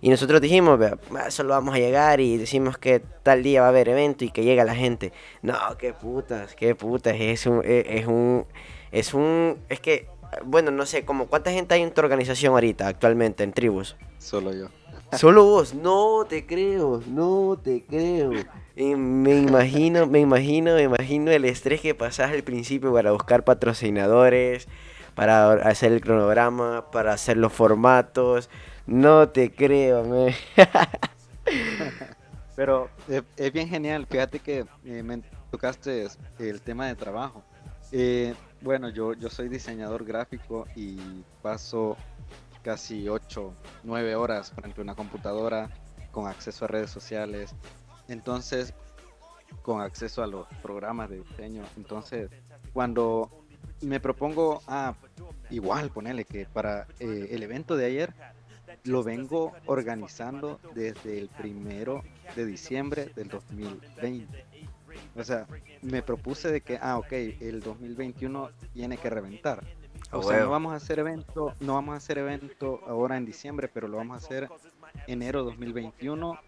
Y 0.00 0.08
nosotros 0.08 0.40
dijimos, 0.40 0.78
vea, 0.78 0.96
"Ah, 1.14 1.30
solo 1.30 1.50
vamos 1.50 1.74
a 1.74 1.78
llegar 1.78 2.20
y 2.20 2.38
decimos 2.38 2.78
que 2.78 3.00
tal 3.22 3.42
día 3.42 3.60
va 3.60 3.66
a 3.66 3.70
haber 3.70 3.90
evento 3.90 4.24
y 4.24 4.30
que 4.30 4.44
llega 4.44 4.64
la 4.64 4.74
gente. 4.74 5.12
No, 5.42 5.54
qué 5.78 5.92
putas, 5.92 6.54
qué 6.54 6.74
putas, 6.74 7.16
es 7.18 7.44
un, 7.46 7.60
es, 7.64 7.84
es 7.86 8.06
un, 8.06 8.46
es 8.92 9.12
un, 9.12 9.58
es 9.68 9.78
que, 9.80 10.08
bueno, 10.44 10.70
no 10.70 10.86
sé, 10.86 11.04
como 11.04 11.26
cuánta 11.26 11.50
gente 11.50 11.74
hay 11.74 11.82
en 11.82 11.92
tu 11.92 12.00
organización 12.00 12.54
ahorita, 12.54 12.88
actualmente, 12.88 13.44
en 13.44 13.52
tribus. 13.52 13.96
Solo 14.18 14.52
yo. 14.54 14.68
Solo 15.12 15.44
vos, 15.44 15.74
no 15.74 16.24
te 16.26 16.46
creo, 16.46 17.02
no 17.06 17.58
te 17.62 17.84
creo. 17.84 18.32
Me 18.76 19.38
imagino, 19.38 20.06
me 20.06 20.20
imagino, 20.20 20.74
me 20.74 20.82
imagino 20.82 21.30
el 21.30 21.46
estrés 21.46 21.80
que 21.80 21.94
pasás 21.94 22.30
al 22.32 22.42
principio 22.44 22.92
para 22.92 23.10
buscar 23.12 23.42
patrocinadores, 23.42 24.68
para 25.14 25.52
hacer 25.54 25.92
el 25.92 26.02
cronograma, 26.02 26.90
para 26.90 27.14
hacer 27.14 27.38
los 27.38 27.52
formatos. 27.54 28.50
No 28.86 29.30
te 29.30 29.50
creo, 29.54 30.04
me. 30.04 30.36
Pero 32.54 32.88
eh, 33.08 33.22
es 33.36 33.52
bien 33.52 33.68
genial, 33.68 34.06
fíjate 34.08 34.40
que 34.40 34.66
eh, 34.84 35.02
me- 35.02 35.22
tocaste 35.50 36.06
el 36.38 36.60
tema 36.60 36.86
de 36.86 36.94
trabajo. 36.94 37.42
Eh, 37.92 38.34
bueno, 38.60 38.88
yo, 38.90 39.12
yo 39.14 39.30
soy 39.30 39.48
diseñador 39.48 40.04
gráfico 40.04 40.66
y 40.74 40.98
paso 41.42 41.96
casi 42.62 43.08
8, 43.08 43.52
9 43.84 44.14
horas 44.16 44.50
frente 44.50 44.80
a 44.80 44.84
una 44.84 44.94
computadora 44.94 45.70
con 46.10 46.26
acceso 46.26 46.64
a 46.64 46.68
redes 46.68 46.90
sociales. 46.90 47.54
Entonces, 48.08 48.74
con 49.62 49.80
acceso 49.80 50.22
a 50.22 50.26
los 50.26 50.46
programas 50.62 51.10
de 51.10 51.20
diseño. 51.20 51.62
Entonces, 51.76 52.30
cuando 52.72 53.30
me 53.80 54.00
propongo, 54.00 54.62
ah, 54.66 54.94
igual, 55.50 55.90
ponerle 55.90 56.24
que 56.24 56.46
para 56.46 56.86
eh, 56.98 57.28
el 57.30 57.42
evento 57.42 57.76
de 57.76 57.86
ayer 57.86 58.14
lo 58.84 59.02
vengo 59.02 59.52
organizando 59.66 60.60
desde 60.74 61.18
el 61.18 61.28
primero 61.28 62.02
de 62.34 62.46
diciembre 62.46 63.10
del 63.14 63.28
2020. 63.28 64.44
O 65.16 65.24
sea, 65.24 65.46
me 65.82 66.02
propuse 66.02 66.50
de 66.50 66.60
que, 66.60 66.78
ah, 66.80 66.98
ok, 66.98 67.12
el 67.12 67.60
2021 67.60 68.50
tiene 68.72 68.96
que 68.96 69.10
reventar. 69.10 69.64
O 70.12 70.22
sea, 70.22 70.40
no 70.40 70.50
vamos 70.50 70.72
a 70.72 70.76
hacer 70.76 70.98
evento, 71.00 71.54
no 71.60 71.74
vamos 71.74 71.94
a 71.94 71.96
hacer 71.96 72.18
evento 72.18 72.80
ahora 72.86 73.16
en 73.16 73.24
diciembre, 73.24 73.68
pero 73.68 73.88
lo 73.88 73.96
vamos 73.96 74.22
a 74.22 74.24
hacer 74.24 74.48
enero 75.06 75.42
2021 75.42 76.38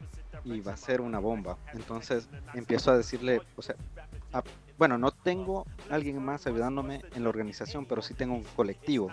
y 0.45 0.61
va 0.61 0.73
a 0.73 0.77
ser 0.77 1.01
una 1.01 1.19
bomba. 1.19 1.57
Entonces 1.75 2.29
empiezo 2.55 2.91
a 2.91 2.97
decirle, 2.97 3.41
o 3.57 3.63
sea, 3.63 3.77
bueno, 4.77 4.97
no 4.99 5.11
tengo 5.11 5.67
alguien 5.91 6.23
más 6.25 6.47
ayudándome 6.47 7.03
en 7.15 7.25
la 7.25 7.29
organización, 7.29 7.87
pero 7.87 8.03
sí 8.03 8.15
tengo 8.15 8.35
un 8.35 8.45
colectivo. 8.57 9.09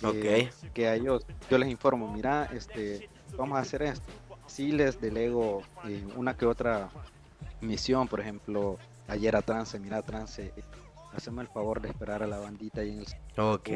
Que, 0.00 0.50
que 0.74 0.86
a 0.86 0.94
ellos 0.94 1.26
yo 1.50 1.58
les 1.58 1.68
informo, 1.68 2.12
mira, 2.12 2.44
este, 2.52 3.08
vamos 3.36 3.58
a 3.58 3.62
hacer 3.62 3.82
esto. 3.82 4.06
Sí 4.46 4.70
les 4.70 5.00
delego 5.00 5.62
eh, 5.86 6.06
una 6.14 6.36
que 6.36 6.46
otra 6.46 6.88
misión, 7.60 8.06
por 8.06 8.20
ejemplo, 8.20 8.78
ayer 9.08 9.34
a 9.34 9.42
Trance, 9.42 9.78
mira 9.80 10.02
Trance, 10.02 10.52
hacemos 11.14 11.42
el 11.42 11.48
favor 11.48 11.80
de 11.80 11.88
esperar 11.88 12.22
a 12.22 12.26
la 12.26 12.38
bandita 12.38 12.82
ahí 12.82 12.90
en 12.90 13.00
el... 13.00 13.40
Ok. 13.40 13.68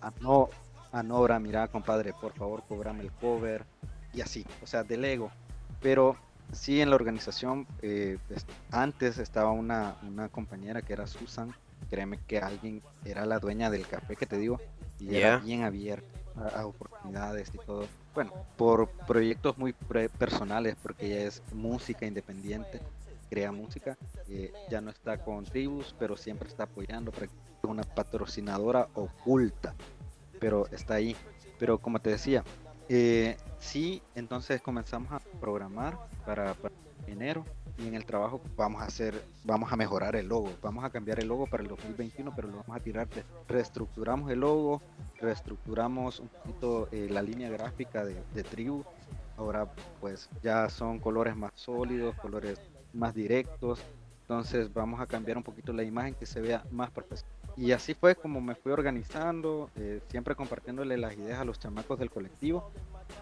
A, 0.00 0.12
no, 0.20 0.48
a 0.92 1.02
Nora, 1.02 1.38
mira 1.40 1.66
compadre, 1.68 2.12
por 2.12 2.32
favor, 2.34 2.62
cobrame 2.68 3.02
el 3.02 3.10
cover 3.12 3.64
y 4.12 4.20
así, 4.20 4.46
o 4.62 4.66
sea, 4.66 4.84
delego. 4.84 5.30
Pero 5.80 6.16
sí, 6.54 6.80
en 6.80 6.90
la 6.90 6.96
organización, 6.96 7.66
eh, 7.82 8.18
antes 8.70 9.18
estaba 9.18 9.50
una, 9.50 9.96
una 10.02 10.28
compañera 10.28 10.82
que 10.82 10.92
era 10.92 11.06
Susan, 11.06 11.54
créeme 11.90 12.18
que 12.26 12.38
alguien 12.38 12.82
era 13.04 13.26
la 13.26 13.38
dueña 13.38 13.70
del 13.70 13.86
café 13.86 14.16
que 14.16 14.26
te 14.26 14.38
digo, 14.38 14.60
y 14.98 15.16
era 15.16 15.38
bien 15.38 15.62
abierta 15.62 16.06
a, 16.36 16.66
oportunidades 16.66 17.50
y 17.54 17.58
todo. 17.58 17.86
Bueno, 18.14 18.32
por 18.56 18.88
proyectos 19.06 19.58
muy 19.58 19.72
personales, 19.72 20.76
porque 20.82 21.06
ella 21.06 21.26
es 21.26 21.42
música 21.52 22.06
independiente, 22.06 22.80
crea 23.28 23.52
música, 23.52 23.96
eh, 24.28 24.52
ya 24.70 24.80
no 24.80 24.90
está 24.90 25.18
con 25.18 25.44
Tribus, 25.44 25.94
pero 25.98 26.16
siempre 26.16 26.48
está 26.48 26.64
apoyando, 26.64 27.12
es 27.20 27.30
una 27.62 27.82
patrocinadora 27.82 28.88
oculta, 28.94 29.74
pero 30.38 30.66
está 30.68 30.94
ahí. 30.94 31.16
Pero 31.58 31.78
como 31.78 31.98
te 31.98 32.10
decía, 32.10 32.44
eh, 32.88 33.36
sí, 33.58 34.02
entonces 34.14 34.60
comenzamos 34.60 35.12
a 35.12 35.20
programar 35.40 35.98
para, 36.26 36.54
enero 37.06 37.44
y 37.78 37.88
en 37.88 37.94
el 37.94 38.04
trabajo 38.04 38.40
vamos 38.56 38.82
a 38.82 38.86
hacer, 38.86 39.20
vamos 39.44 39.72
a 39.72 39.76
mejorar 39.76 40.16
el 40.16 40.28
logo, 40.28 40.50
vamos 40.62 40.84
a 40.84 40.90
cambiar 40.90 41.20
el 41.20 41.28
logo 41.28 41.46
para 41.46 41.62
el 41.62 41.68
2021, 41.68 42.32
pero 42.34 42.48
lo 42.48 42.58
vamos 42.58 42.76
a 42.76 42.80
tirar, 42.80 43.08
reestructuramos 43.48 44.30
el 44.30 44.40
logo, 44.40 44.80
reestructuramos 45.20 46.20
un 46.20 46.28
poquito 46.28 46.88
eh, 46.92 47.08
la 47.10 47.22
línea 47.22 47.50
gráfica 47.50 48.04
de, 48.04 48.16
de 48.34 48.42
Tribu, 48.44 48.84
ahora 49.36 49.66
pues 50.00 50.28
ya 50.42 50.68
son 50.68 51.00
colores 51.00 51.36
más 51.36 51.52
sólidos, 51.54 52.14
colores 52.16 52.60
más 52.92 53.14
directos, 53.14 53.80
entonces 54.22 54.72
vamos 54.72 55.00
a 55.00 55.06
cambiar 55.06 55.36
un 55.36 55.42
poquito 55.42 55.72
la 55.72 55.82
imagen 55.82 56.14
que 56.14 56.26
se 56.26 56.40
vea 56.40 56.64
más 56.70 56.90
profesional. 56.90 57.33
Y 57.56 57.72
así 57.72 57.94
fue 57.94 58.16
como 58.16 58.40
me 58.40 58.54
fui 58.54 58.72
organizando, 58.72 59.70
eh, 59.76 60.00
siempre 60.08 60.34
compartiéndole 60.34 60.98
las 60.98 61.14
ideas 61.14 61.40
a 61.40 61.44
los 61.44 61.58
chamacos 61.58 61.98
del 61.98 62.10
colectivo, 62.10 62.72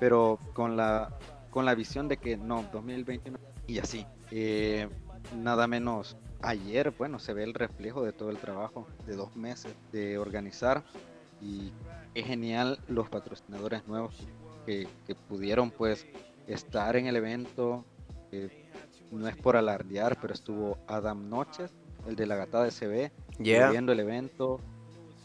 pero 0.00 0.38
con 0.54 0.76
la, 0.76 1.18
con 1.50 1.66
la 1.66 1.74
visión 1.74 2.08
de 2.08 2.16
que 2.16 2.36
no, 2.36 2.64
2021 2.72 3.38
y 3.66 3.78
así. 3.78 4.06
Eh, 4.30 4.88
nada 5.36 5.66
menos 5.66 6.16
ayer, 6.40 6.92
bueno, 6.96 7.18
se 7.18 7.34
ve 7.34 7.44
el 7.44 7.54
reflejo 7.54 8.02
de 8.02 8.12
todo 8.12 8.30
el 8.30 8.38
trabajo 8.38 8.86
de 9.06 9.16
dos 9.16 9.36
meses 9.36 9.74
de 9.92 10.18
organizar 10.18 10.82
y 11.40 11.72
es 12.14 12.26
genial 12.26 12.78
los 12.88 13.08
patrocinadores 13.08 13.86
nuevos 13.86 14.16
que, 14.66 14.88
pudieron 15.28 15.70
pues 15.70 16.06
estar 16.46 16.96
en 16.96 17.06
el 17.06 17.16
evento. 17.16 17.84
no 19.10 19.28
es 19.28 19.36
por 19.36 19.56
alardear, 19.56 20.18
pero 20.20 20.32
estuvo 20.32 20.78
Adam 20.86 21.28
Noches, 21.28 21.72
el 22.06 22.16
de 22.16 22.26
la 22.26 22.36
gata 22.36 22.62
de 22.62 22.70
CB, 22.70 23.12
viendo 23.42 23.92
el 23.92 24.00
evento. 24.00 24.61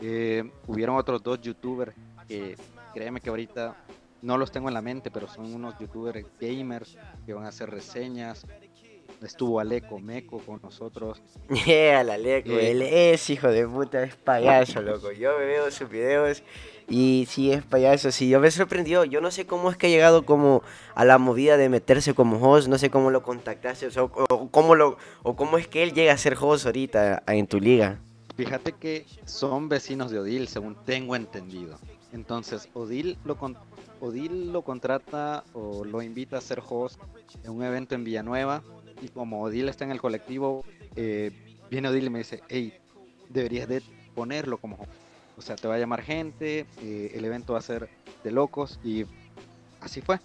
Eh, 0.02 0.44
hubieron 0.68 0.96
otros 0.96 1.24
dos 1.24 1.42
youtubers 1.42 1.94
que 2.28 2.56
créeme 2.94 3.20
que 3.20 3.30
ahorita 3.30 3.76
no 4.22 4.38
los 4.38 4.52
tengo 4.52 4.68
en 4.68 4.74
la 4.74 4.82
mente, 4.82 5.10
pero 5.12 5.28
son 5.28 5.54
unos 5.54 5.78
youtubers 5.80 6.26
gamers 6.40 6.98
que 7.26 7.34
van 7.34 7.46
a 7.46 7.50
hacer 7.50 7.70
reseñas. 7.70 8.46
Estuvo 9.24 9.60
Aleco 9.60 9.98
Meco 10.00 10.38
con 10.40 10.60
nosotros. 10.62 11.22
Yeah, 11.66 12.02
Aleco, 12.02 12.52
eh, 12.52 12.72
él 12.72 12.82
es 12.84 13.30
hijo 13.32 13.48
de 13.48 13.68
puta, 13.68 14.04
es 14.04 14.16
payaso, 14.16 14.82
loco. 14.82 15.12
Yo 15.12 15.38
me 15.40 15.46
veo 15.46 15.72
sus 15.72 15.90
videos 15.90 16.44
y 16.88 17.26
sí 17.28 17.52
es 17.52 17.64
payaso, 17.64 18.12
sí, 18.12 18.30
yo 18.30 18.40
me 18.40 18.52
sorprendió. 18.52 19.06
Yo 19.06 19.20
no 19.20 19.32
sé 19.32 19.48
cómo 19.48 19.72
es 19.72 19.78
que 19.78 19.88
ha 19.88 19.90
llegado 19.90 20.24
como 20.24 20.62
a 20.94 21.04
la 21.04 21.18
movida 21.18 21.58
de 21.58 21.68
meterse 21.68 22.14
como 22.14 22.38
host, 22.38 22.68
no 22.68 22.78
sé 22.78 22.92
cómo 22.92 23.10
lo 23.10 23.24
contactaste 23.24 23.88
o, 24.00 24.12
o 24.30 24.50
cómo, 24.52 24.76
lo, 24.76 24.98
o 25.24 25.36
cómo 25.36 25.58
es 25.58 25.68
que 25.68 25.82
él 25.82 25.94
llega 25.94 26.14
a 26.14 26.18
ser 26.18 26.38
host 26.40 26.68
ahorita 26.68 27.24
en 27.26 27.48
tu 27.48 27.60
liga. 27.60 28.00
Fíjate 28.38 28.74
que 28.74 29.08
son 29.26 29.68
vecinos 29.68 30.12
de 30.12 30.20
Odil, 30.20 30.48
según 30.48 30.76
tengo 30.86 31.16
entendido. 31.16 31.80
Entonces, 32.14 32.70
Odil 32.76 33.18
lo, 33.26 33.36
Odil 34.00 34.54
lo 34.54 34.62
contrata 34.62 35.44
o 35.54 35.84
lo 35.84 36.04
invita 36.04 36.38
a 36.38 36.42
ser 36.42 36.62
host 36.64 37.02
en 37.44 37.50
un 37.50 37.64
evento 37.64 37.96
en 37.96 38.04
Villanueva. 38.04 38.62
Y 39.02 39.10
como 39.10 39.42
Odil 39.42 39.70
está 39.70 39.86
en 39.86 39.92
el 39.92 40.00
colectivo, 40.00 40.64
eh, 40.96 41.32
viene 41.72 41.90
Odil 41.90 42.06
y 42.06 42.10
me 42.12 42.20
dice, 42.20 42.44
hey, 42.48 42.74
deberías 43.28 43.68
de 43.68 43.82
ponerlo 44.14 44.60
como 44.60 44.76
host. 44.76 44.92
O 45.36 45.42
sea, 45.42 45.56
te 45.56 45.68
va 45.68 45.74
a 45.74 45.80
llamar 45.80 46.04
gente, 46.04 46.68
eh, 46.84 47.12
el 47.16 47.26
evento 47.26 47.54
va 47.54 47.60
a 47.60 47.64
ser 47.64 47.90
de 48.24 48.32
locos 48.32 48.80
y 48.84 49.06
así 49.82 50.00
fue. 50.02 50.20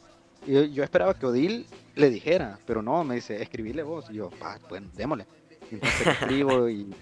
Y 0.46 0.70
yo, 0.70 0.84
esperaba 0.84 1.14
que 1.14 1.24
Odil 1.24 1.64
le 1.94 2.10
dijera, 2.10 2.58
pero 2.66 2.82
no, 2.82 3.04
me 3.04 3.14
dice, 3.14 3.40
escribile 3.40 3.82
vos. 3.82 4.04
Y 4.10 4.16
yo, 4.16 4.28
pues 4.68 4.82
démosle. 4.94 5.24
entonces 5.70 6.06
escribo 6.08 6.68
y 6.68 6.94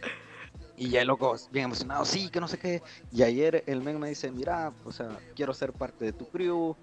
y 0.80 0.88
ya 0.88 1.02
el 1.02 1.08
loco, 1.08 1.36
bien 1.52 1.66
emocionado, 1.66 2.06
sí, 2.06 2.30
que 2.30 2.40
no 2.40 2.48
sé 2.48 2.58
qué. 2.58 2.82
Y 3.12 3.22
ayer 3.22 3.62
el 3.66 3.82
men 3.82 4.00
me 4.00 4.08
dice, 4.08 4.30
mira, 4.32 4.72
o 4.86 4.90
sea, 4.90 5.10
quiero 5.36 5.52
ser 5.52 5.74
parte 5.74 6.06
de 6.06 6.14
tu 6.14 6.26
crew, 6.26 6.74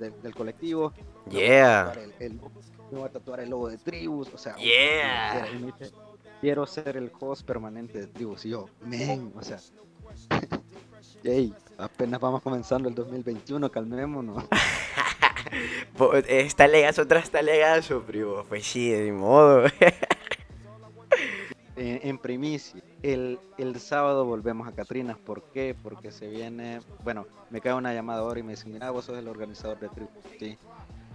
del 0.00 0.34
colectivo. 0.34 0.92
Yeah. 1.30 1.92
Me 2.18 2.98
voy 2.98 3.04
a 3.04 3.08
tatuar 3.08 3.38
el 3.38 3.50
logo 3.50 3.68
de 3.68 3.78
tribus, 3.78 4.34
o 4.34 4.38
sea. 4.38 4.56
Yeah. 4.56 5.46
quiero 6.40 6.66
ser 6.66 6.96
el 6.96 7.12
host 7.20 7.46
permanente 7.46 8.00
de 8.00 8.08
tribus. 8.08 8.44
Y 8.46 8.50
yo, 8.50 8.66
men, 8.84 9.32
o 9.36 9.42
sea. 9.42 9.58
Yay, 11.22 11.54
apenas 11.78 12.20
vamos 12.20 12.42
comenzando 12.42 12.88
el 12.88 12.96
2021, 12.96 13.70
calmémonos. 13.70 14.44
está 16.26 16.66
legazo 16.66 17.02
otra 17.02 17.20
está 17.20 17.42
legazo, 17.42 18.02
primo. 18.02 18.42
Pues 18.48 18.66
sí, 18.66 18.90
de 18.90 19.12
modo. 19.12 19.66
en, 21.76 22.18
primicia. 22.18 22.82
El, 23.02 23.38
el, 23.58 23.78
sábado 23.78 24.24
volvemos 24.24 24.66
a 24.66 24.72
Catrinas. 24.72 25.18
¿Por 25.18 25.42
qué? 25.52 25.76
Porque 25.80 26.10
se 26.10 26.28
viene. 26.28 26.80
Bueno, 27.04 27.26
me 27.50 27.60
cae 27.60 27.74
una 27.74 27.92
llamada 27.92 28.20
ahora 28.20 28.40
y 28.40 28.42
me 28.42 28.52
dice: 28.52 28.68
Mira, 28.68 28.90
vos 28.90 29.04
sos 29.04 29.18
el 29.18 29.28
organizador 29.28 29.78
de 29.78 29.88
tribu. 29.88 30.10
Sí. 30.38 30.58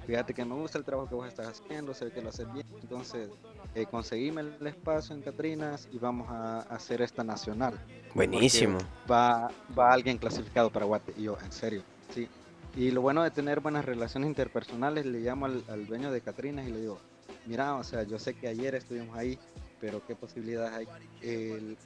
Fíjate 0.05 0.33
que 0.33 0.43
me 0.43 0.55
gusta 0.55 0.77
el 0.77 0.83
trabajo 0.83 1.07
que 1.07 1.15
vos 1.15 1.27
estás 1.27 1.47
haciendo, 1.47 1.93
sé 1.93 2.11
que 2.11 2.21
lo 2.21 2.29
haces 2.29 2.51
bien. 2.51 2.65
Entonces, 2.81 3.29
eh, 3.75 3.85
conseguime 3.85 4.41
el 4.41 4.67
espacio 4.67 5.15
en 5.15 5.21
Catrinas 5.21 5.87
y 5.91 5.99
vamos 5.99 6.27
a, 6.29 6.61
hacer 6.61 7.01
esta 7.01 7.23
nacional. 7.23 7.79
Buenísimo. 8.13 8.79
Va, 9.09 9.51
va 9.77 9.93
alguien 9.93 10.17
clasificado 10.17 10.71
para 10.71 10.85
Guate. 10.85 11.13
Y 11.17 11.23
yo, 11.23 11.37
en 11.43 11.51
serio, 11.51 11.83
sí. 12.13 12.27
Y 12.75 12.91
lo 12.91 13.01
bueno 13.01 13.21
de 13.23 13.31
tener 13.31 13.59
buenas 13.59 13.85
relaciones 13.85 14.27
interpersonales, 14.27 15.05
le 15.05 15.19
llamo 15.19 15.45
al, 15.45 15.63
al 15.69 15.85
dueño 15.85 16.11
de 16.11 16.21
Catrinas 16.21 16.67
y 16.67 16.71
le 16.71 16.79
digo: 16.81 16.99
Mira, 17.45 17.75
o 17.75 17.83
sea, 17.83 18.03
yo 18.03 18.17
sé 18.17 18.33
que 18.33 18.47
ayer 18.47 18.75
estuvimos 18.75 19.15
ahí 19.17 19.37
pero 19.81 20.05
¿qué 20.05 20.15
posibilidades 20.15 20.71
hay 20.73 20.87
el, 21.21 21.77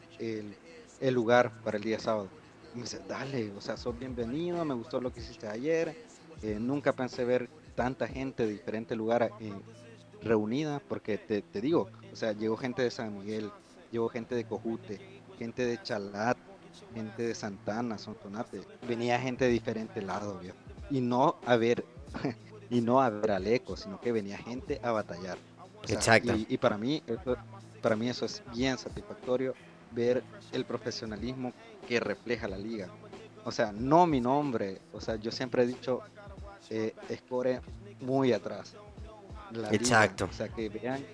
el, 0.99 1.13
lugar 1.13 1.51
para 1.63 1.77
el 1.77 1.83
día 1.83 1.97
sábado? 1.97 2.27
Y 2.73 2.77
me 2.77 2.83
dice, 2.83 2.99
dale, 3.07 3.51
o 3.57 3.61
sea, 3.61 3.77
sos 3.77 3.97
bienvenido, 3.97 4.63
me 4.65 4.73
gustó 4.73 4.99
lo 4.99 5.13
que 5.13 5.21
hiciste 5.21 5.47
ayer, 5.47 5.95
eh, 6.43 6.57
nunca 6.59 6.91
pensé 6.91 7.23
ver 7.23 7.49
tanta 7.73 8.07
gente 8.07 8.45
de 8.45 8.51
diferentes 8.51 8.97
lugares 8.97 9.31
eh, 9.39 9.53
reunida, 10.21 10.81
porque 10.87 11.17
te, 11.17 11.41
te, 11.41 11.61
digo, 11.61 11.89
o 12.11 12.15
sea, 12.15 12.33
llegó 12.33 12.57
gente 12.57 12.81
de 12.81 12.91
San 12.91 13.17
Miguel, 13.17 13.49
llegó 13.91 14.09
gente 14.09 14.35
de 14.35 14.43
Cojute, 14.43 14.99
gente 15.39 15.65
de 15.65 15.81
Chalat, 15.81 16.37
gente 16.93 17.23
de 17.23 17.33
Santana, 17.33 17.97
Sontonate, 17.97 18.61
venía 18.85 19.19
gente 19.19 19.45
de 19.45 19.51
diferentes 19.51 20.03
lados, 20.03 20.43
y 20.89 20.99
no 20.99 21.37
a 21.45 21.55
ver, 21.55 21.85
y 22.69 22.81
no 22.81 23.01
a 23.01 23.09
ver 23.09 23.31
al 23.31 23.47
eco, 23.47 23.77
sino 23.77 24.01
que 24.01 24.11
venía 24.11 24.37
gente 24.37 24.81
a 24.83 24.91
batallar. 24.91 25.37
Exacto. 25.87 26.35
Y, 26.35 26.47
y, 26.49 26.57
para 26.57 26.77
mí 26.77 27.03
eso, 27.05 27.37
para 27.81 27.95
mí 27.95 28.09
eso 28.09 28.25
es 28.25 28.41
bien 28.53 28.77
satisfactorio, 28.77 29.53
ver 29.91 30.23
el 30.51 30.65
profesionalismo 30.65 31.53
que 31.87 31.99
refleja 31.99 32.47
la 32.47 32.57
liga. 32.57 32.87
O 33.43 33.51
sea, 33.51 33.71
no 33.71 34.07
mi 34.07 34.19
nombre, 34.19 34.79
o 34.91 34.99
sea, 34.99 35.15
yo 35.17 35.31
siempre 35.31 35.63
he 35.63 35.67
dicho, 35.67 36.01
eh, 36.69 36.93
score 37.15 37.61
muy 38.01 38.33
atrás. 38.33 38.75
Exacto. 39.71 40.27
O 40.29 40.33
sea, 40.33 40.49
que 40.49 40.69
vean 40.69 41.05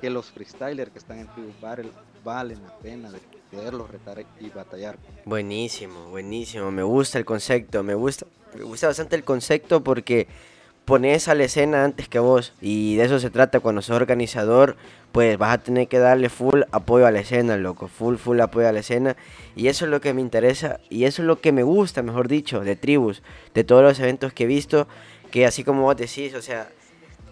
que 0.00 0.10
los 0.10 0.30
freestylers 0.30 0.90
que 0.90 0.98
están 0.98 1.18
en 1.18 1.28
Tribus 1.28 1.60
Battle 1.60 1.90
valen 2.24 2.62
la 2.62 2.76
pena 2.78 3.10
de 3.10 3.18
poderlos 3.50 3.90
retar 3.90 4.24
y 4.40 4.48
batallar. 4.50 4.98
Buenísimo, 5.24 6.08
buenísimo. 6.08 6.70
Me 6.70 6.82
gusta 6.82 7.18
el 7.18 7.24
concepto, 7.24 7.82
me 7.82 7.94
gusta, 7.94 8.26
me 8.54 8.64
gusta 8.64 8.88
bastante 8.88 9.16
el 9.16 9.24
concepto 9.24 9.84
porque 9.84 10.26
pones 10.86 11.26
a 11.28 11.34
la 11.34 11.44
escena 11.44 11.84
antes 11.84 12.08
que 12.08 12.18
vos. 12.18 12.54
Y 12.62 12.96
de 12.96 13.04
eso 13.04 13.18
se 13.18 13.28
trata 13.28 13.60
cuando 13.60 13.82
sos 13.82 13.96
organizador, 13.96 14.76
pues 15.12 15.36
vas 15.36 15.52
a 15.52 15.58
tener 15.58 15.88
que 15.88 15.98
darle 15.98 16.30
full 16.30 16.62
apoyo 16.70 17.06
a 17.06 17.10
la 17.10 17.20
escena, 17.20 17.58
loco. 17.58 17.88
Full, 17.88 18.16
full 18.16 18.40
apoyo 18.40 18.68
a 18.68 18.72
la 18.72 18.80
escena. 18.80 19.16
Y 19.56 19.66
eso 19.68 19.84
es 19.84 19.90
lo 19.90 20.00
que 20.00 20.14
me 20.14 20.22
interesa 20.22 20.80
y 20.88 21.04
eso 21.04 21.20
es 21.20 21.26
lo 21.26 21.40
que 21.40 21.52
me 21.52 21.64
gusta, 21.64 22.02
mejor 22.02 22.28
dicho, 22.28 22.60
de 22.60 22.76
Tribus, 22.76 23.22
de 23.52 23.64
todos 23.64 23.82
los 23.82 23.98
eventos 23.98 24.32
que 24.32 24.44
he 24.44 24.46
visto. 24.46 24.88
Que 25.30 25.44
así 25.44 25.64
como 25.64 25.82
vos 25.82 25.96
decís, 25.96 26.34
o 26.34 26.40
sea, 26.40 26.68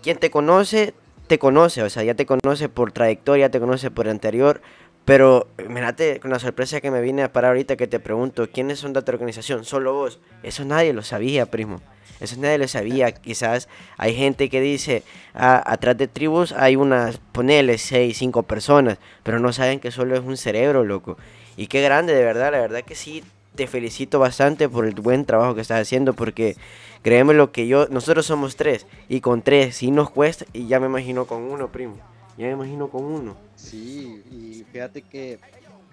quien 0.02 0.18
te 0.18 0.30
conoce, 0.30 0.92
te 1.28 1.38
conoce, 1.38 1.82
o 1.84 1.88
sea, 1.88 2.02
ya 2.02 2.14
te 2.14 2.26
conoce 2.26 2.68
por 2.68 2.90
trayectoria, 2.92 3.50
te 3.50 3.61
conoce 3.61 3.90
por 3.90 4.08
anterior, 4.08 4.61
pero 5.04 5.46
mirate 5.68 6.18
con 6.18 6.32
la 6.32 6.40
sorpresa 6.40 6.80
que 6.80 6.90
me 6.90 7.00
vine 7.00 7.23
a 7.23 7.32
parar 7.32 7.50
ahorita 7.50 7.76
que 7.76 7.87
te 7.87 8.00
pregunto, 8.00 8.49
¿quiénes 8.50 8.80
son 8.80 8.92
de 8.92 9.02
tu 9.02 9.12
organización? 9.12 9.64
Solo 9.64 9.94
vos. 9.94 10.18
Eso 10.42 10.64
nadie 10.64 10.92
lo 10.92 11.02
sabía, 11.02 11.46
primo. 11.46 11.80
Eso 12.21 12.37
nadie 12.38 12.59
lo 12.59 12.68
sabía. 12.68 13.12
Quizás 13.12 13.68
hay 13.97 14.14
gente 14.14 14.49
que 14.49 14.61
dice, 14.61 15.02
ah, 15.35 15.62
atrás 15.66 15.97
de 15.97 16.09
tribus 16.09 16.52
hay 16.52 16.76
unas, 16.76 17.18
ponele, 17.33 17.78
seis, 17.78 18.18
cinco 18.18 18.42
personas, 18.42 18.99
pero 19.23 19.38
no 19.38 19.52
saben 19.52 19.80
que 19.80 19.90
solo 19.90 20.14
es 20.14 20.21
un 20.21 20.37
cerebro, 20.37 20.85
loco. 20.85 21.16
Y 21.56 21.66
qué 21.66 21.83
grande, 21.83 22.14
de 22.14 22.25
verdad, 22.25 22.52
la 22.52 22.61
verdad 22.61 22.83
que 22.83 22.94
sí, 22.94 23.23
te 23.54 23.66
felicito 23.66 24.18
bastante 24.18 24.68
por 24.68 24.87
el 24.87 24.94
buen 24.94 25.25
trabajo 25.25 25.54
que 25.54 25.61
estás 25.61 25.80
haciendo, 25.80 26.14
porque 26.14 26.56
créeme 27.02 27.35
lo 27.35 27.52
que 27.52 27.66
yo, 27.66 27.87
nosotros 27.88 28.26
somos 28.26 28.56
tres, 28.56 28.87
y 29.09 29.21
con 29.21 29.42
tres 29.42 29.76
sí 29.76 29.90
nos 29.90 30.11
cuesta, 30.11 30.44
y 30.52 30.66
ya 30.66 30.80
me 30.80 30.87
imagino 30.87 31.26
con 31.26 31.42
uno, 31.42 31.71
primo. 31.71 31.97
Ya 32.37 32.47
me 32.47 32.52
imagino 32.52 32.88
con 32.88 33.04
uno. 33.04 33.37
Sí, 33.54 34.23
y 34.33 34.64
fíjate 34.73 35.02
que 35.02 35.38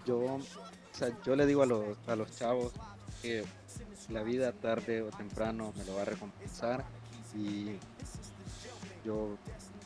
yo, 0.08 0.40
yo 1.24 1.36
le 1.36 1.46
digo 1.46 1.62
a 1.62 1.68
los, 1.68 1.98
a 2.08 2.16
los 2.16 2.36
chavos 2.36 2.74
que 3.22 3.44
la 4.10 4.24
vida 4.24 4.52
tarde 4.52 5.02
o 5.02 5.10
temprano 5.10 5.74
me 5.78 5.86
lo 5.86 5.96
va 5.96 6.04
a 6.04 6.06
recompensar 6.06 6.86
y 7.36 7.78
yo 9.06 9.38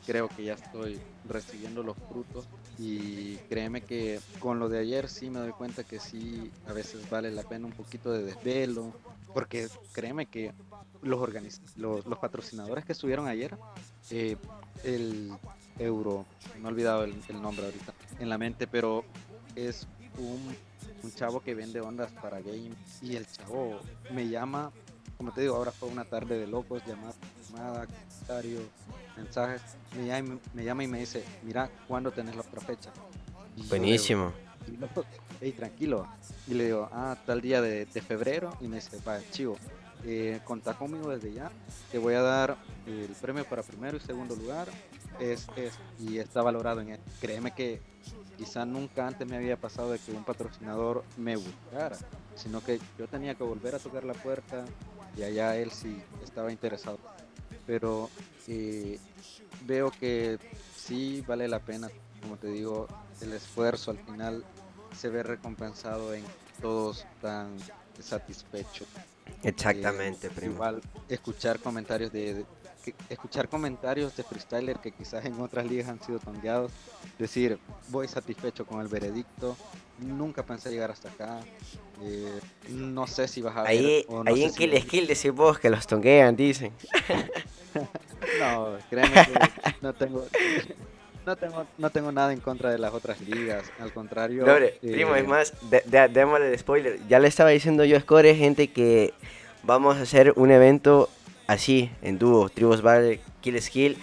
creo 0.06 0.30
que 0.30 0.44
ya 0.44 0.54
estoy 0.54 1.00
recibiendo 1.28 1.84
los 1.84 1.98
frutos 1.98 2.48
y 2.78 3.36
créeme 3.50 3.82
que 3.82 4.20
con 4.40 4.60
lo 4.60 4.70
de 4.70 4.80
ayer 4.80 5.10
sí 5.10 5.30
me 5.30 5.40
doy 5.40 5.52
cuenta 5.52 5.84
que 5.84 6.00
sí 6.00 6.52
a 6.68 6.74
veces 6.74 7.10
vale 7.10 7.32
la 7.32 7.44
pena 7.44 7.66
un 7.66 7.74
poquito 7.74 8.12
de 8.12 8.24
desvelo 8.24 8.94
porque 9.34 9.68
créeme 9.94 10.28
que 10.28 10.54
los, 11.02 11.20
los, 11.76 12.06
los 12.06 12.20
patrocinadores 12.20 12.86
que 12.86 12.92
estuvieron 12.92 13.28
ayer 13.28 13.58
eh, 14.12 14.38
el 14.84 15.32
euro 15.80 16.26
no 16.62 16.70
he 16.70 16.72
olvidado 16.72 17.04
el, 17.04 17.42
nombre 17.42 17.66
ahorita 17.66 17.94
en 18.20 18.30
la 18.30 18.38
mente 18.38 18.68
pero 18.68 19.04
es 19.56 19.88
un, 20.18 20.56
un 21.04 21.12
chavo 21.14 21.42
que 21.42 21.54
vende 21.56 21.82
ondas 21.82 22.12
para 22.14 22.40
game 22.40 22.72
y 23.02 23.16
el 23.16 23.28
chavo 23.28 23.80
me 24.12 24.28
llama 24.28 24.72
como 25.18 25.32
te 25.32 25.42
digo 25.42 25.56
ahora 25.56 25.72
fue 25.72 25.90
una 25.90 26.04
tarde 26.04 26.38
de 26.38 26.48
locos 26.48 26.84
llamada, 26.86 27.14
llamada 27.50 27.86
comentario 27.86 28.60
mensajes, 29.16 29.62
me 29.98 30.06
llama, 30.06 30.40
me 30.54 30.64
llama 30.64 30.84
y 30.84 30.88
me 30.88 31.00
dice, 31.00 31.24
mira, 31.44 31.70
¿cuándo 31.88 32.12
tenés 32.12 32.36
la 32.36 32.42
otra 32.42 32.62
fecha? 32.62 32.92
Buenísimo. 33.70 34.34
hey, 35.42 35.54
tranquilo. 35.54 36.08
Y 36.48 36.54
le 36.54 36.66
digo, 36.66 36.90
ah, 36.92 37.18
tal 37.26 37.42
día 37.42 37.62
de, 37.62 37.86
febrero. 37.86 38.58
Y 38.62 38.68
me 38.68 38.78
dice, 38.78 39.00
va, 39.08 39.20
chivo, 39.32 39.58
eh, 40.04 40.42
contá 40.44 40.74
conmigo 40.74 41.10
desde 41.10 41.34
ya. 41.34 41.52
Te 41.92 41.98
voy 41.98 42.16
a 42.16 42.22
dar 42.22 42.58
el 42.86 43.16
premio 43.22 43.46
para 43.46 43.64
primero 43.64 43.98
y 43.98 44.00
segundo 44.00 44.36
lugar. 44.36 44.68
Es, 45.20 45.48
es, 45.56 45.74
y 46.00 46.18
está 46.18 46.42
valorado 46.42 46.82
en 46.82 46.90
él. 46.90 47.00
Créeme 47.22 47.54
que 47.54 47.82
quizá 48.38 48.66
nunca 48.66 49.08
antes 49.08 49.28
me 49.28 49.38
había 49.38 49.58
pasado 49.58 49.92
de 49.92 50.00
que 50.00 50.12
un 50.12 50.24
patrocinador 50.24 51.04
me 51.18 51.36
buscara, 51.36 51.98
sino 52.36 52.64
que 52.64 52.80
yo 52.98 53.08
tenía 53.08 53.36
que 53.36 53.44
volver 53.44 53.76
a 53.76 53.80
tocar 53.80 54.04
la 54.04 54.14
puerta 54.14 54.66
y 55.18 55.24
allá 55.24 55.56
él 55.56 55.72
sí 55.72 56.02
estaba 56.24 56.52
interesado. 56.52 57.00
Pero 57.66 58.10
eh, 58.48 59.00
veo 59.66 59.92
que 59.92 60.38
sí 60.76 61.24
vale 61.26 61.48
la 61.48 61.60
pena, 61.60 61.90
como 62.22 62.38
te 62.38 62.48
digo, 62.48 62.88
el 63.22 63.34
esfuerzo 63.34 63.92
al 63.92 63.98
final 63.98 64.44
se 64.96 65.10
ve 65.10 65.24
recompensado 65.24 66.14
en 66.14 66.24
todos 66.62 67.06
tan 67.22 67.56
satisfechos. 68.00 68.88
Exactamente, 69.44 70.28
eh, 70.28 70.46
Igual 70.46 70.82
escuchar 71.10 71.60
comentarios 71.60 72.12
de, 72.12 72.46
escuchar 73.10 73.50
comentarios 73.50 74.16
de 74.16 74.24
freestyler 74.24 74.78
que 74.78 74.92
quizás 74.92 75.26
en 75.26 75.40
otras 75.40 75.66
ligas 75.66 75.88
han 75.88 76.02
sido 76.02 76.20
tongueados, 76.20 76.72
decir 77.18 77.58
voy 77.90 78.08
satisfecho 78.08 78.66
con 78.66 78.82
el 78.82 78.88
veredicto, 78.88 79.56
nunca 80.00 80.44
pensé 80.44 80.70
llegar 80.70 80.92
hasta 80.92 81.10
acá, 81.10 81.40
eh, 82.02 82.40
no 82.70 83.08
sé 83.08 83.28
si 83.28 83.42
vas 83.42 83.56
a 83.56 83.62
ver 83.64 83.70
ahí, 83.70 84.06
ahí 84.26 84.44
en 84.44 84.54
Kill 84.54 84.82
Skill 84.82 85.08
decís 85.08 85.32
vos 85.32 85.60
que 85.60 85.70
los 85.70 85.88
tonguean, 85.88 86.36
dicen. 86.36 86.72
no, 88.40 88.78
créeme 88.90 89.14
que 89.14 89.74
no 89.82 89.94
tengo, 89.94 90.26
no 91.26 91.36
tengo, 91.36 91.66
no 91.78 91.90
tengo 91.90 92.12
nada 92.12 92.34
en 92.34 92.40
contra 92.40 92.70
de 92.70 92.78
las 92.78 92.94
otras 92.94 93.22
ligas, 93.22 93.72
al 93.80 93.94
contrario. 93.94 94.46
Eh, 94.58 94.78
primo, 94.82 95.16
es 95.16 95.28
más, 95.28 95.54
démosle 95.88 96.52
el 96.52 96.60
spoiler. 96.60 97.00
Ya 97.08 97.20
le 97.20 97.28
estaba 97.28 97.50
diciendo 97.50 97.84
yo 97.84 97.98
a 97.98 98.02
Score, 98.02 98.36
gente, 98.36 98.68
que 98.68 99.14
vamos 99.64 99.98
a 99.98 100.02
hacer 100.02 100.34
un 100.36 100.52
evento 100.52 101.10
así, 101.48 101.92
en 102.02 102.18
dúo, 102.18 102.50
Tribus 102.50 102.82
Battle, 102.82 103.20
Kill 103.42 103.62
Skill. 103.62 103.98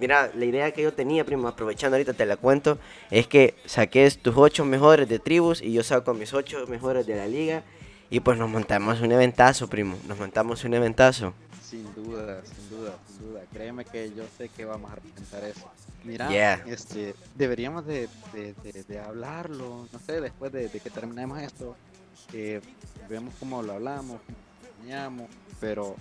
Mira, 0.00 0.30
la 0.34 0.44
idea 0.44 0.70
que 0.72 0.82
yo 0.82 0.94
tenía, 0.94 1.24
primo, 1.24 1.46
aprovechando 1.48 1.96
ahorita 1.96 2.14
te 2.14 2.24
la 2.24 2.36
cuento, 2.36 2.78
es 3.10 3.26
que 3.26 3.54
saques 3.66 4.18
tus 4.18 4.34
ocho 4.36 4.64
mejores 4.64 5.08
de 5.08 5.18
tribus 5.18 5.60
y 5.60 5.72
yo 5.72 5.82
saco 5.82 6.14
mis 6.14 6.32
ocho 6.32 6.66
mejores 6.68 7.06
de 7.06 7.16
la 7.16 7.26
liga. 7.26 7.62
Y 8.08 8.20
pues 8.20 8.38
nos 8.38 8.50
montamos 8.50 9.00
un 9.02 9.12
eventazo, 9.12 9.68
primo. 9.68 9.96
Nos 10.08 10.18
montamos 10.18 10.64
un 10.64 10.74
eventazo. 10.74 11.32
Sin 11.62 11.84
duda, 11.94 12.42
sin 12.44 12.70
duda, 12.70 12.98
sin 13.06 13.28
duda. 13.28 13.42
Créeme 13.52 13.84
que 13.84 14.10
yo 14.16 14.24
sé 14.36 14.48
que 14.48 14.64
vamos 14.64 14.90
a 14.90 14.96
representar 14.96 15.44
eso. 15.44 15.70
Mira, 16.02 16.64
este, 16.66 17.14
deberíamos 17.36 17.86
de, 17.86 18.08
de, 18.32 18.98
hablarlo, 18.98 19.86
no 19.92 19.98
sé, 19.98 20.20
después 20.20 20.50
de, 20.50 20.68
que 20.70 20.90
terminemos 20.90 21.40
esto, 21.40 21.76
que 22.32 22.62
vemos 23.08 23.34
cómo 23.38 23.62
lo 23.62 23.74
hablamos, 23.74 24.20
cómo 24.88 25.28
pero 25.60 25.94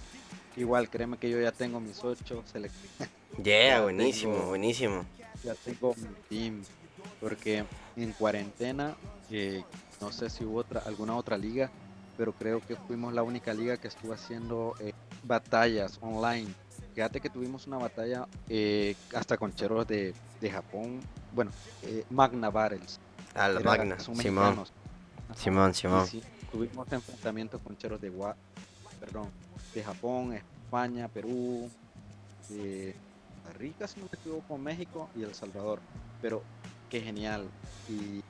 igual 0.59 0.89
créeme 0.89 1.17
que 1.17 1.29
yo 1.29 1.39
ya 1.41 1.51
tengo 1.51 1.79
mis 1.79 2.03
ocho 2.03 2.43
selecciones. 2.45 3.09
Yeah, 3.43 3.83
buenísimo, 3.83 4.47
buenísimo. 4.47 5.05
Ya 5.45 5.53
tengo 5.55 5.95
mi 5.95 6.07
team, 6.27 6.61
porque 7.21 7.63
en 7.95 8.11
cuarentena, 8.11 8.97
eh, 9.29 9.63
no 10.01 10.11
sé 10.11 10.29
si 10.29 10.43
hubo 10.43 10.57
otra, 10.59 10.81
alguna 10.81 11.15
otra 11.15 11.37
liga, 11.37 11.71
pero 12.17 12.33
creo 12.33 12.59
que 12.59 12.75
fuimos 12.75 13.13
la 13.13 13.23
única 13.23 13.53
liga 13.53 13.77
que 13.77 13.87
estuvo 13.87 14.11
haciendo 14.11 14.75
eh, 14.81 14.91
batallas 15.23 15.99
online. 16.01 16.49
Fíjate 16.93 17.21
que 17.21 17.29
tuvimos 17.29 17.65
una 17.67 17.77
batalla 17.77 18.27
eh, 18.49 18.95
hasta 19.13 19.37
con 19.37 19.53
cheros 19.53 19.87
de, 19.87 20.13
Japón, 20.51 20.99
bueno, 21.33 21.51
Magna 22.09 22.49
Battles. 22.49 22.99
Ah, 23.35 23.47
la 23.47 23.61
Magna, 23.61 23.97
Simón. 23.99 24.65
Simón, 25.35 25.73
Simón. 25.73 26.09
tuvimos 26.51 26.91
enfrentamientos 26.91 27.61
con 27.61 27.77
cheros 27.77 28.01
de, 28.01 28.11
perdón, 28.99 29.29
de 29.73 29.83
Japón, 29.83 30.33
España, 30.33 31.07
Perú, 31.07 31.69
de 32.49 32.95
Rica, 33.57 33.87
si 33.87 33.99
no 33.99 34.07
me 34.11 34.17
equivoco, 34.17 34.57
México 34.57 35.09
y 35.15 35.23
El 35.23 35.33
Salvador. 35.33 35.79
Pero 36.21 36.43
qué 36.89 37.01
genial. 37.01 37.49
Y 37.89 38.21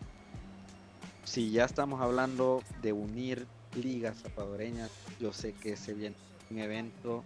si 1.23 1.51
ya 1.51 1.65
estamos 1.65 2.01
hablando 2.01 2.63
de 2.81 2.93
unir 2.93 3.45
ligas 3.75 4.17
zapadoreñas, 4.17 4.89
yo 5.19 5.33
sé 5.33 5.53
que 5.53 5.75
se 5.75 5.93
viene 5.93 6.15
un 6.49 6.59
evento 6.59 7.23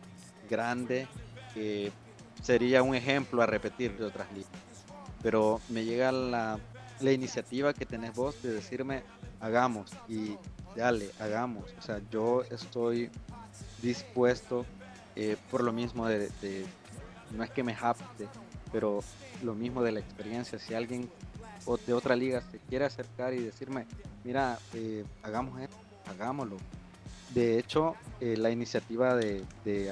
grande 0.50 1.08
que 1.54 1.92
sería 2.42 2.84
un 2.84 2.96
ejemplo 2.96 3.42
a 3.42 3.46
repetir 3.46 3.98
de 3.98 4.06
otras 4.06 4.32
ligas. 4.34 4.52
Pero 5.22 5.62
me 5.70 5.86
llega 5.86 6.12
la, 6.12 6.60
la 7.00 7.12
iniciativa 7.12 7.74
que 7.74 7.86
tenés 7.86 8.14
vos 8.14 8.42
de 8.42 8.54
decirme, 8.54 9.04
hagamos 9.40 9.92
y 10.10 10.38
dale, 10.76 11.10
hagamos. 11.20 11.64
O 11.78 11.82
sea, 11.82 12.02
yo 12.12 12.44
estoy 12.44 13.10
dispuesto 13.82 14.66
eh, 15.16 15.38
por 15.52 15.64
lo 15.64 15.72
mismo 15.72 16.08
de, 16.08 16.30
no 17.32 17.44
es 17.44 17.52
que 17.52 17.64
me 17.64 17.76
japte, 17.76 18.28
pero 18.72 19.04
lo 19.44 19.54
mismo 19.54 19.84
de 19.84 19.92
la 19.92 20.00
experiencia. 20.00 20.58
Si 20.60 20.74
alguien 20.74 21.10
de 21.86 21.94
otra 21.94 22.16
liga 22.16 22.42
se 22.42 22.60
quiere 22.60 22.86
acercar 22.86 23.34
y 23.34 23.40
decirme, 23.40 23.86
mira, 24.24 24.58
eh, 24.74 25.06
hagamos 25.22 25.62
esto, 25.62 25.78
hagámoslo. 26.08 26.58
De 27.34 27.58
hecho, 27.58 27.96
eh, 28.20 28.36
la 28.38 28.52
iniciativa 28.52 29.16
de, 29.16 29.44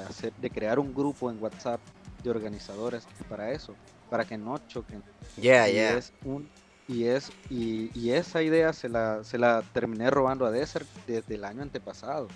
hacer, 0.07 0.33
de 0.33 0.49
crear 0.49 0.79
un 0.79 0.93
grupo 0.93 1.31
en 1.31 1.41
WhatsApp 1.41 1.79
de 2.23 2.29
organizadores 2.29 3.07
para 3.29 3.51
eso, 3.51 3.75
para 4.09 4.25
que 4.25 4.37
no 4.37 4.57
choquen. 4.67 5.01
Yeah, 5.39 5.67
yeah. 5.67 5.97
Es 5.97 6.13
un, 6.23 6.47
Y, 6.87 7.05
es, 7.05 7.31
y, 7.49 8.11
esa 8.11 8.43
idea 8.43 8.73
se 8.73 8.89
la, 8.89 9.23
se 9.23 9.37
la 9.37 9.63
terminé 9.73 10.09
robando 10.09 10.45
a 10.45 10.51
Desert 10.51 10.87
desde 11.07 11.35
el 11.35 11.45
año 11.45 11.61
antepasado. 11.61 12.27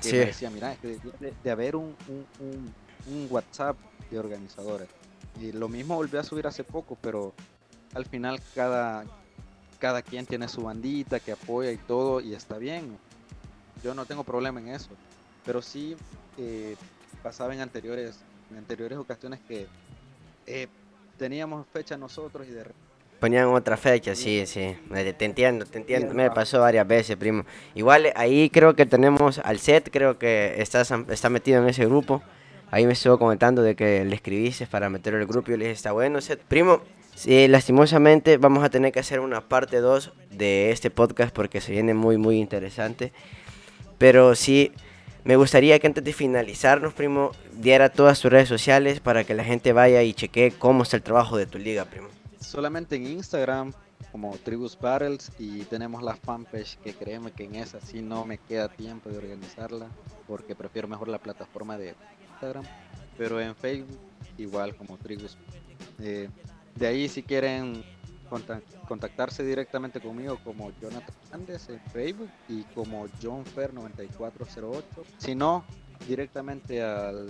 Que 0.00 0.08
sí. 0.08 0.16
me 0.16 0.26
decía, 0.26 0.50
mira, 0.50 0.76
de, 0.82 0.98
de, 1.42 1.50
haber 1.50 1.76
un, 1.76 1.94
un, 2.08 2.72
un, 3.06 3.26
WhatsApp 3.30 3.76
de 4.10 4.18
organizadores. 4.18 4.88
Y 5.40 5.52
lo 5.52 5.68
mismo 5.68 5.96
volví 5.96 6.16
a 6.16 6.22
subir 6.22 6.46
hace 6.46 6.64
poco, 6.64 6.96
pero 7.00 7.32
al 7.94 8.06
final 8.06 8.40
cada, 8.54 9.04
cada 9.78 10.02
quien 10.02 10.26
tiene 10.26 10.48
su 10.48 10.62
bandita 10.62 11.20
que 11.20 11.32
apoya 11.32 11.70
y 11.72 11.76
todo, 11.76 12.20
y 12.20 12.34
está 12.34 12.58
bien. 12.58 12.96
Yo 13.82 13.94
no 13.94 14.06
tengo 14.06 14.24
problema 14.24 14.60
en 14.60 14.68
eso. 14.68 14.90
Pero 15.44 15.60
sí 15.60 15.96
eh, 16.38 16.76
pasaba 17.22 17.54
en 17.54 17.60
anteriores, 17.60 18.18
en 18.50 18.58
anteriores 18.58 18.98
ocasiones 18.98 19.40
que 19.46 19.66
eh, 20.46 20.68
teníamos 21.18 21.66
fecha 21.72 21.96
nosotros 21.96 22.46
y 22.48 22.50
de 22.50 22.64
Ponían 23.22 23.46
otra 23.54 23.76
fecha, 23.76 24.16
sí, 24.16 24.44
sí. 24.46 24.76
Te 25.16 25.24
entiendo, 25.24 25.64
te 25.64 25.78
entiendo. 25.78 26.12
Me 26.12 26.28
pasó 26.32 26.58
varias 26.58 26.84
veces, 26.88 27.16
primo. 27.16 27.44
Igual 27.72 28.12
ahí 28.16 28.50
creo 28.50 28.74
que 28.74 28.84
tenemos 28.84 29.38
al 29.38 29.60
set, 29.60 29.90
creo 29.92 30.18
que 30.18 30.60
está, 30.60 30.80
está 30.80 31.30
metido 31.30 31.62
en 31.62 31.68
ese 31.68 31.86
grupo. 31.86 32.20
Ahí 32.72 32.84
me 32.84 32.94
estuvo 32.94 33.20
comentando 33.20 33.62
de 33.62 33.76
que 33.76 34.04
le 34.04 34.16
escribiste 34.16 34.66
para 34.66 34.90
meterlo 34.90 35.20
el 35.20 35.28
grupo 35.28 35.50
y 35.50 35.52
yo 35.52 35.56
le 35.56 35.66
dije, 35.66 35.76
está 35.76 35.92
bueno, 35.92 36.20
set. 36.20 36.40
Primo, 36.40 36.82
sí, 37.14 37.46
lastimosamente 37.46 38.38
vamos 38.38 38.64
a 38.64 38.70
tener 38.70 38.90
que 38.90 38.98
hacer 38.98 39.20
una 39.20 39.40
parte 39.40 39.76
2 39.76 40.12
de 40.32 40.72
este 40.72 40.90
podcast 40.90 41.32
porque 41.32 41.60
se 41.60 41.70
viene 41.70 41.94
muy, 41.94 42.16
muy 42.16 42.40
interesante. 42.40 43.12
Pero 43.98 44.34
sí, 44.34 44.72
me 45.22 45.36
gustaría 45.36 45.78
que 45.78 45.86
antes 45.86 46.02
de 46.02 46.12
finalizarnos, 46.12 46.92
primo, 46.92 47.30
diera 47.52 47.88
todas 47.88 48.20
tus 48.20 48.32
redes 48.32 48.48
sociales 48.48 48.98
para 48.98 49.22
que 49.22 49.34
la 49.34 49.44
gente 49.44 49.72
vaya 49.72 50.02
y 50.02 50.12
chequee 50.12 50.50
cómo 50.58 50.82
está 50.82 50.96
el 50.96 51.04
trabajo 51.04 51.36
de 51.36 51.46
tu 51.46 51.58
liga, 51.58 51.84
primo 51.84 52.08
solamente 52.42 52.96
en 52.96 53.06
Instagram 53.06 53.72
como 54.10 54.36
Tribus 54.38 54.78
Battles 54.78 55.30
y 55.38 55.60
tenemos 55.64 56.02
la 56.02 56.16
fanpage 56.16 56.76
que 56.78 56.92
créeme 56.92 57.32
que 57.32 57.44
en 57.44 57.54
esa 57.54 57.80
sí 57.80 58.02
no 58.02 58.24
me 58.24 58.38
queda 58.38 58.68
tiempo 58.68 59.08
de 59.08 59.18
organizarla 59.18 59.88
porque 60.26 60.54
prefiero 60.54 60.88
mejor 60.88 61.08
la 61.08 61.18
plataforma 61.18 61.78
de 61.78 61.94
Instagram, 62.32 62.64
pero 63.16 63.40
en 63.40 63.54
Facebook 63.54 63.98
igual 64.38 64.76
como 64.76 64.96
Tribus. 64.98 65.36
Eh, 66.00 66.28
de 66.74 66.86
ahí 66.86 67.08
si 67.08 67.22
quieren 67.22 67.84
contactarse 68.88 69.44
directamente 69.44 70.00
conmigo 70.00 70.38
como 70.42 70.72
Jonathan 70.80 71.14
Andes 71.32 71.68
en 71.68 71.80
Facebook 71.92 72.30
y 72.48 72.62
como 72.74 73.06
JohnFer9408, 73.20 74.82
si 75.18 75.34
no 75.34 75.64
directamente 76.08 76.82
al 76.82 77.28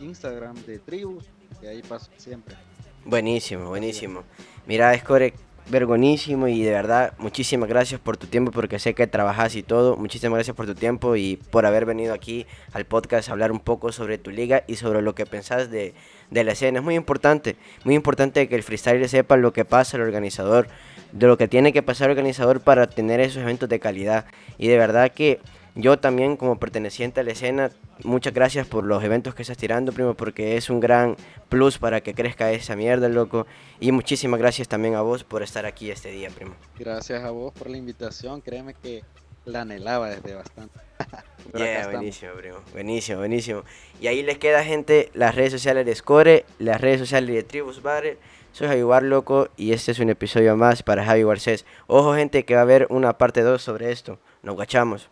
Instagram 0.00 0.56
de 0.64 0.78
Tribus, 0.78 1.24
que 1.60 1.68
ahí 1.68 1.82
paso 1.82 2.10
siempre. 2.16 2.56
Buenísimo, 3.04 3.68
buenísimo. 3.68 4.22
Mira, 4.64 4.96
Score, 4.96 5.34
vergonísimo 5.68 6.46
y 6.46 6.62
de 6.62 6.70
verdad, 6.70 7.14
muchísimas 7.18 7.68
gracias 7.68 8.00
por 8.00 8.16
tu 8.16 8.28
tiempo 8.28 8.52
porque 8.52 8.78
sé 8.78 8.94
que 8.94 9.08
trabajas 9.08 9.56
y 9.56 9.64
todo. 9.64 9.96
Muchísimas 9.96 10.36
gracias 10.36 10.56
por 10.56 10.66
tu 10.66 10.74
tiempo 10.76 11.16
y 11.16 11.36
por 11.50 11.66
haber 11.66 11.84
venido 11.84 12.14
aquí 12.14 12.46
al 12.72 12.84
podcast 12.84 13.28
a 13.28 13.32
hablar 13.32 13.50
un 13.50 13.58
poco 13.58 13.90
sobre 13.90 14.18
tu 14.18 14.30
liga 14.30 14.62
y 14.68 14.76
sobre 14.76 15.02
lo 15.02 15.16
que 15.16 15.26
pensás 15.26 15.68
de, 15.68 15.94
de 16.30 16.44
la 16.44 16.52
escena. 16.52 16.78
Es 16.78 16.84
muy 16.84 16.94
importante, 16.94 17.56
muy 17.84 17.96
importante 17.96 18.48
que 18.48 18.54
el 18.54 18.62
freestyle 18.62 19.08
sepa 19.08 19.36
lo 19.36 19.52
que 19.52 19.64
pasa 19.64 19.96
el 19.96 20.04
organizador, 20.04 20.68
de 21.10 21.26
lo 21.26 21.36
que 21.36 21.48
tiene 21.48 21.72
que 21.72 21.82
pasar 21.82 22.06
el 22.06 22.12
organizador 22.12 22.60
para 22.60 22.86
tener 22.86 23.18
esos 23.18 23.42
eventos 23.42 23.68
de 23.68 23.80
calidad. 23.80 24.26
Y 24.58 24.68
de 24.68 24.78
verdad 24.78 25.10
que 25.10 25.40
yo 25.74 25.98
también 25.98 26.36
como 26.36 26.58
perteneciente 26.58 27.20
a 27.20 27.24
la 27.24 27.32
escena, 27.32 27.70
muchas 28.04 28.34
gracias 28.34 28.66
por 28.66 28.84
los 28.84 29.02
eventos 29.02 29.34
que 29.34 29.42
estás 29.42 29.56
tirando, 29.56 29.92
primo, 29.92 30.14
porque 30.14 30.56
es 30.56 30.68
un 30.68 30.80
gran 30.80 31.16
plus 31.48 31.78
para 31.78 32.02
que 32.02 32.14
crezca 32.14 32.52
esa 32.52 32.76
mierda, 32.76 33.08
loco. 33.08 33.46
Y 33.80 33.90
muchísimas 33.92 34.38
gracias 34.38 34.68
también 34.68 34.94
a 34.94 35.02
vos 35.02 35.24
por 35.24 35.42
estar 35.42 35.64
aquí 35.64 35.90
este 35.90 36.10
día, 36.10 36.28
primo. 36.30 36.54
Gracias 36.78 37.24
a 37.24 37.30
vos 37.30 37.52
por 37.52 37.70
la 37.70 37.78
invitación, 37.78 38.40
créeme 38.42 38.74
que 38.74 39.02
la 39.44 39.62
anhelaba 39.62 40.10
desde 40.10 40.34
bastante. 40.34 40.78
yeah, 41.54 41.88
buenísimo, 41.88 42.32
primo. 42.34 42.58
Buenísimo, 42.72 43.18
buenísimo. 43.18 43.64
Y 44.00 44.06
ahí 44.08 44.22
les 44.22 44.38
queda, 44.38 44.62
gente, 44.64 45.10
las 45.14 45.34
redes 45.34 45.52
sociales 45.52 45.86
de 45.86 45.94
Score, 45.94 46.44
las 46.58 46.80
redes 46.80 47.00
sociales 47.00 47.34
de 47.34 47.42
Tribus 47.42 47.82
Bar. 47.82 48.04
Soy 48.52 48.68
Javi 48.68 48.82
War, 48.82 49.02
loco, 49.02 49.48
y 49.56 49.72
este 49.72 49.92
es 49.92 49.98
un 49.98 50.10
episodio 50.10 50.54
más 50.58 50.82
para 50.82 51.06
Javi 51.06 51.24
Garcés. 51.24 51.64
Ojo, 51.86 52.14
gente, 52.14 52.44
que 52.44 52.52
va 52.54 52.60
a 52.60 52.64
haber 52.64 52.86
una 52.90 53.16
parte 53.16 53.40
2 53.40 53.62
sobre 53.62 53.90
esto. 53.90 54.18
Nos 54.42 54.56
guachamos. 54.56 55.08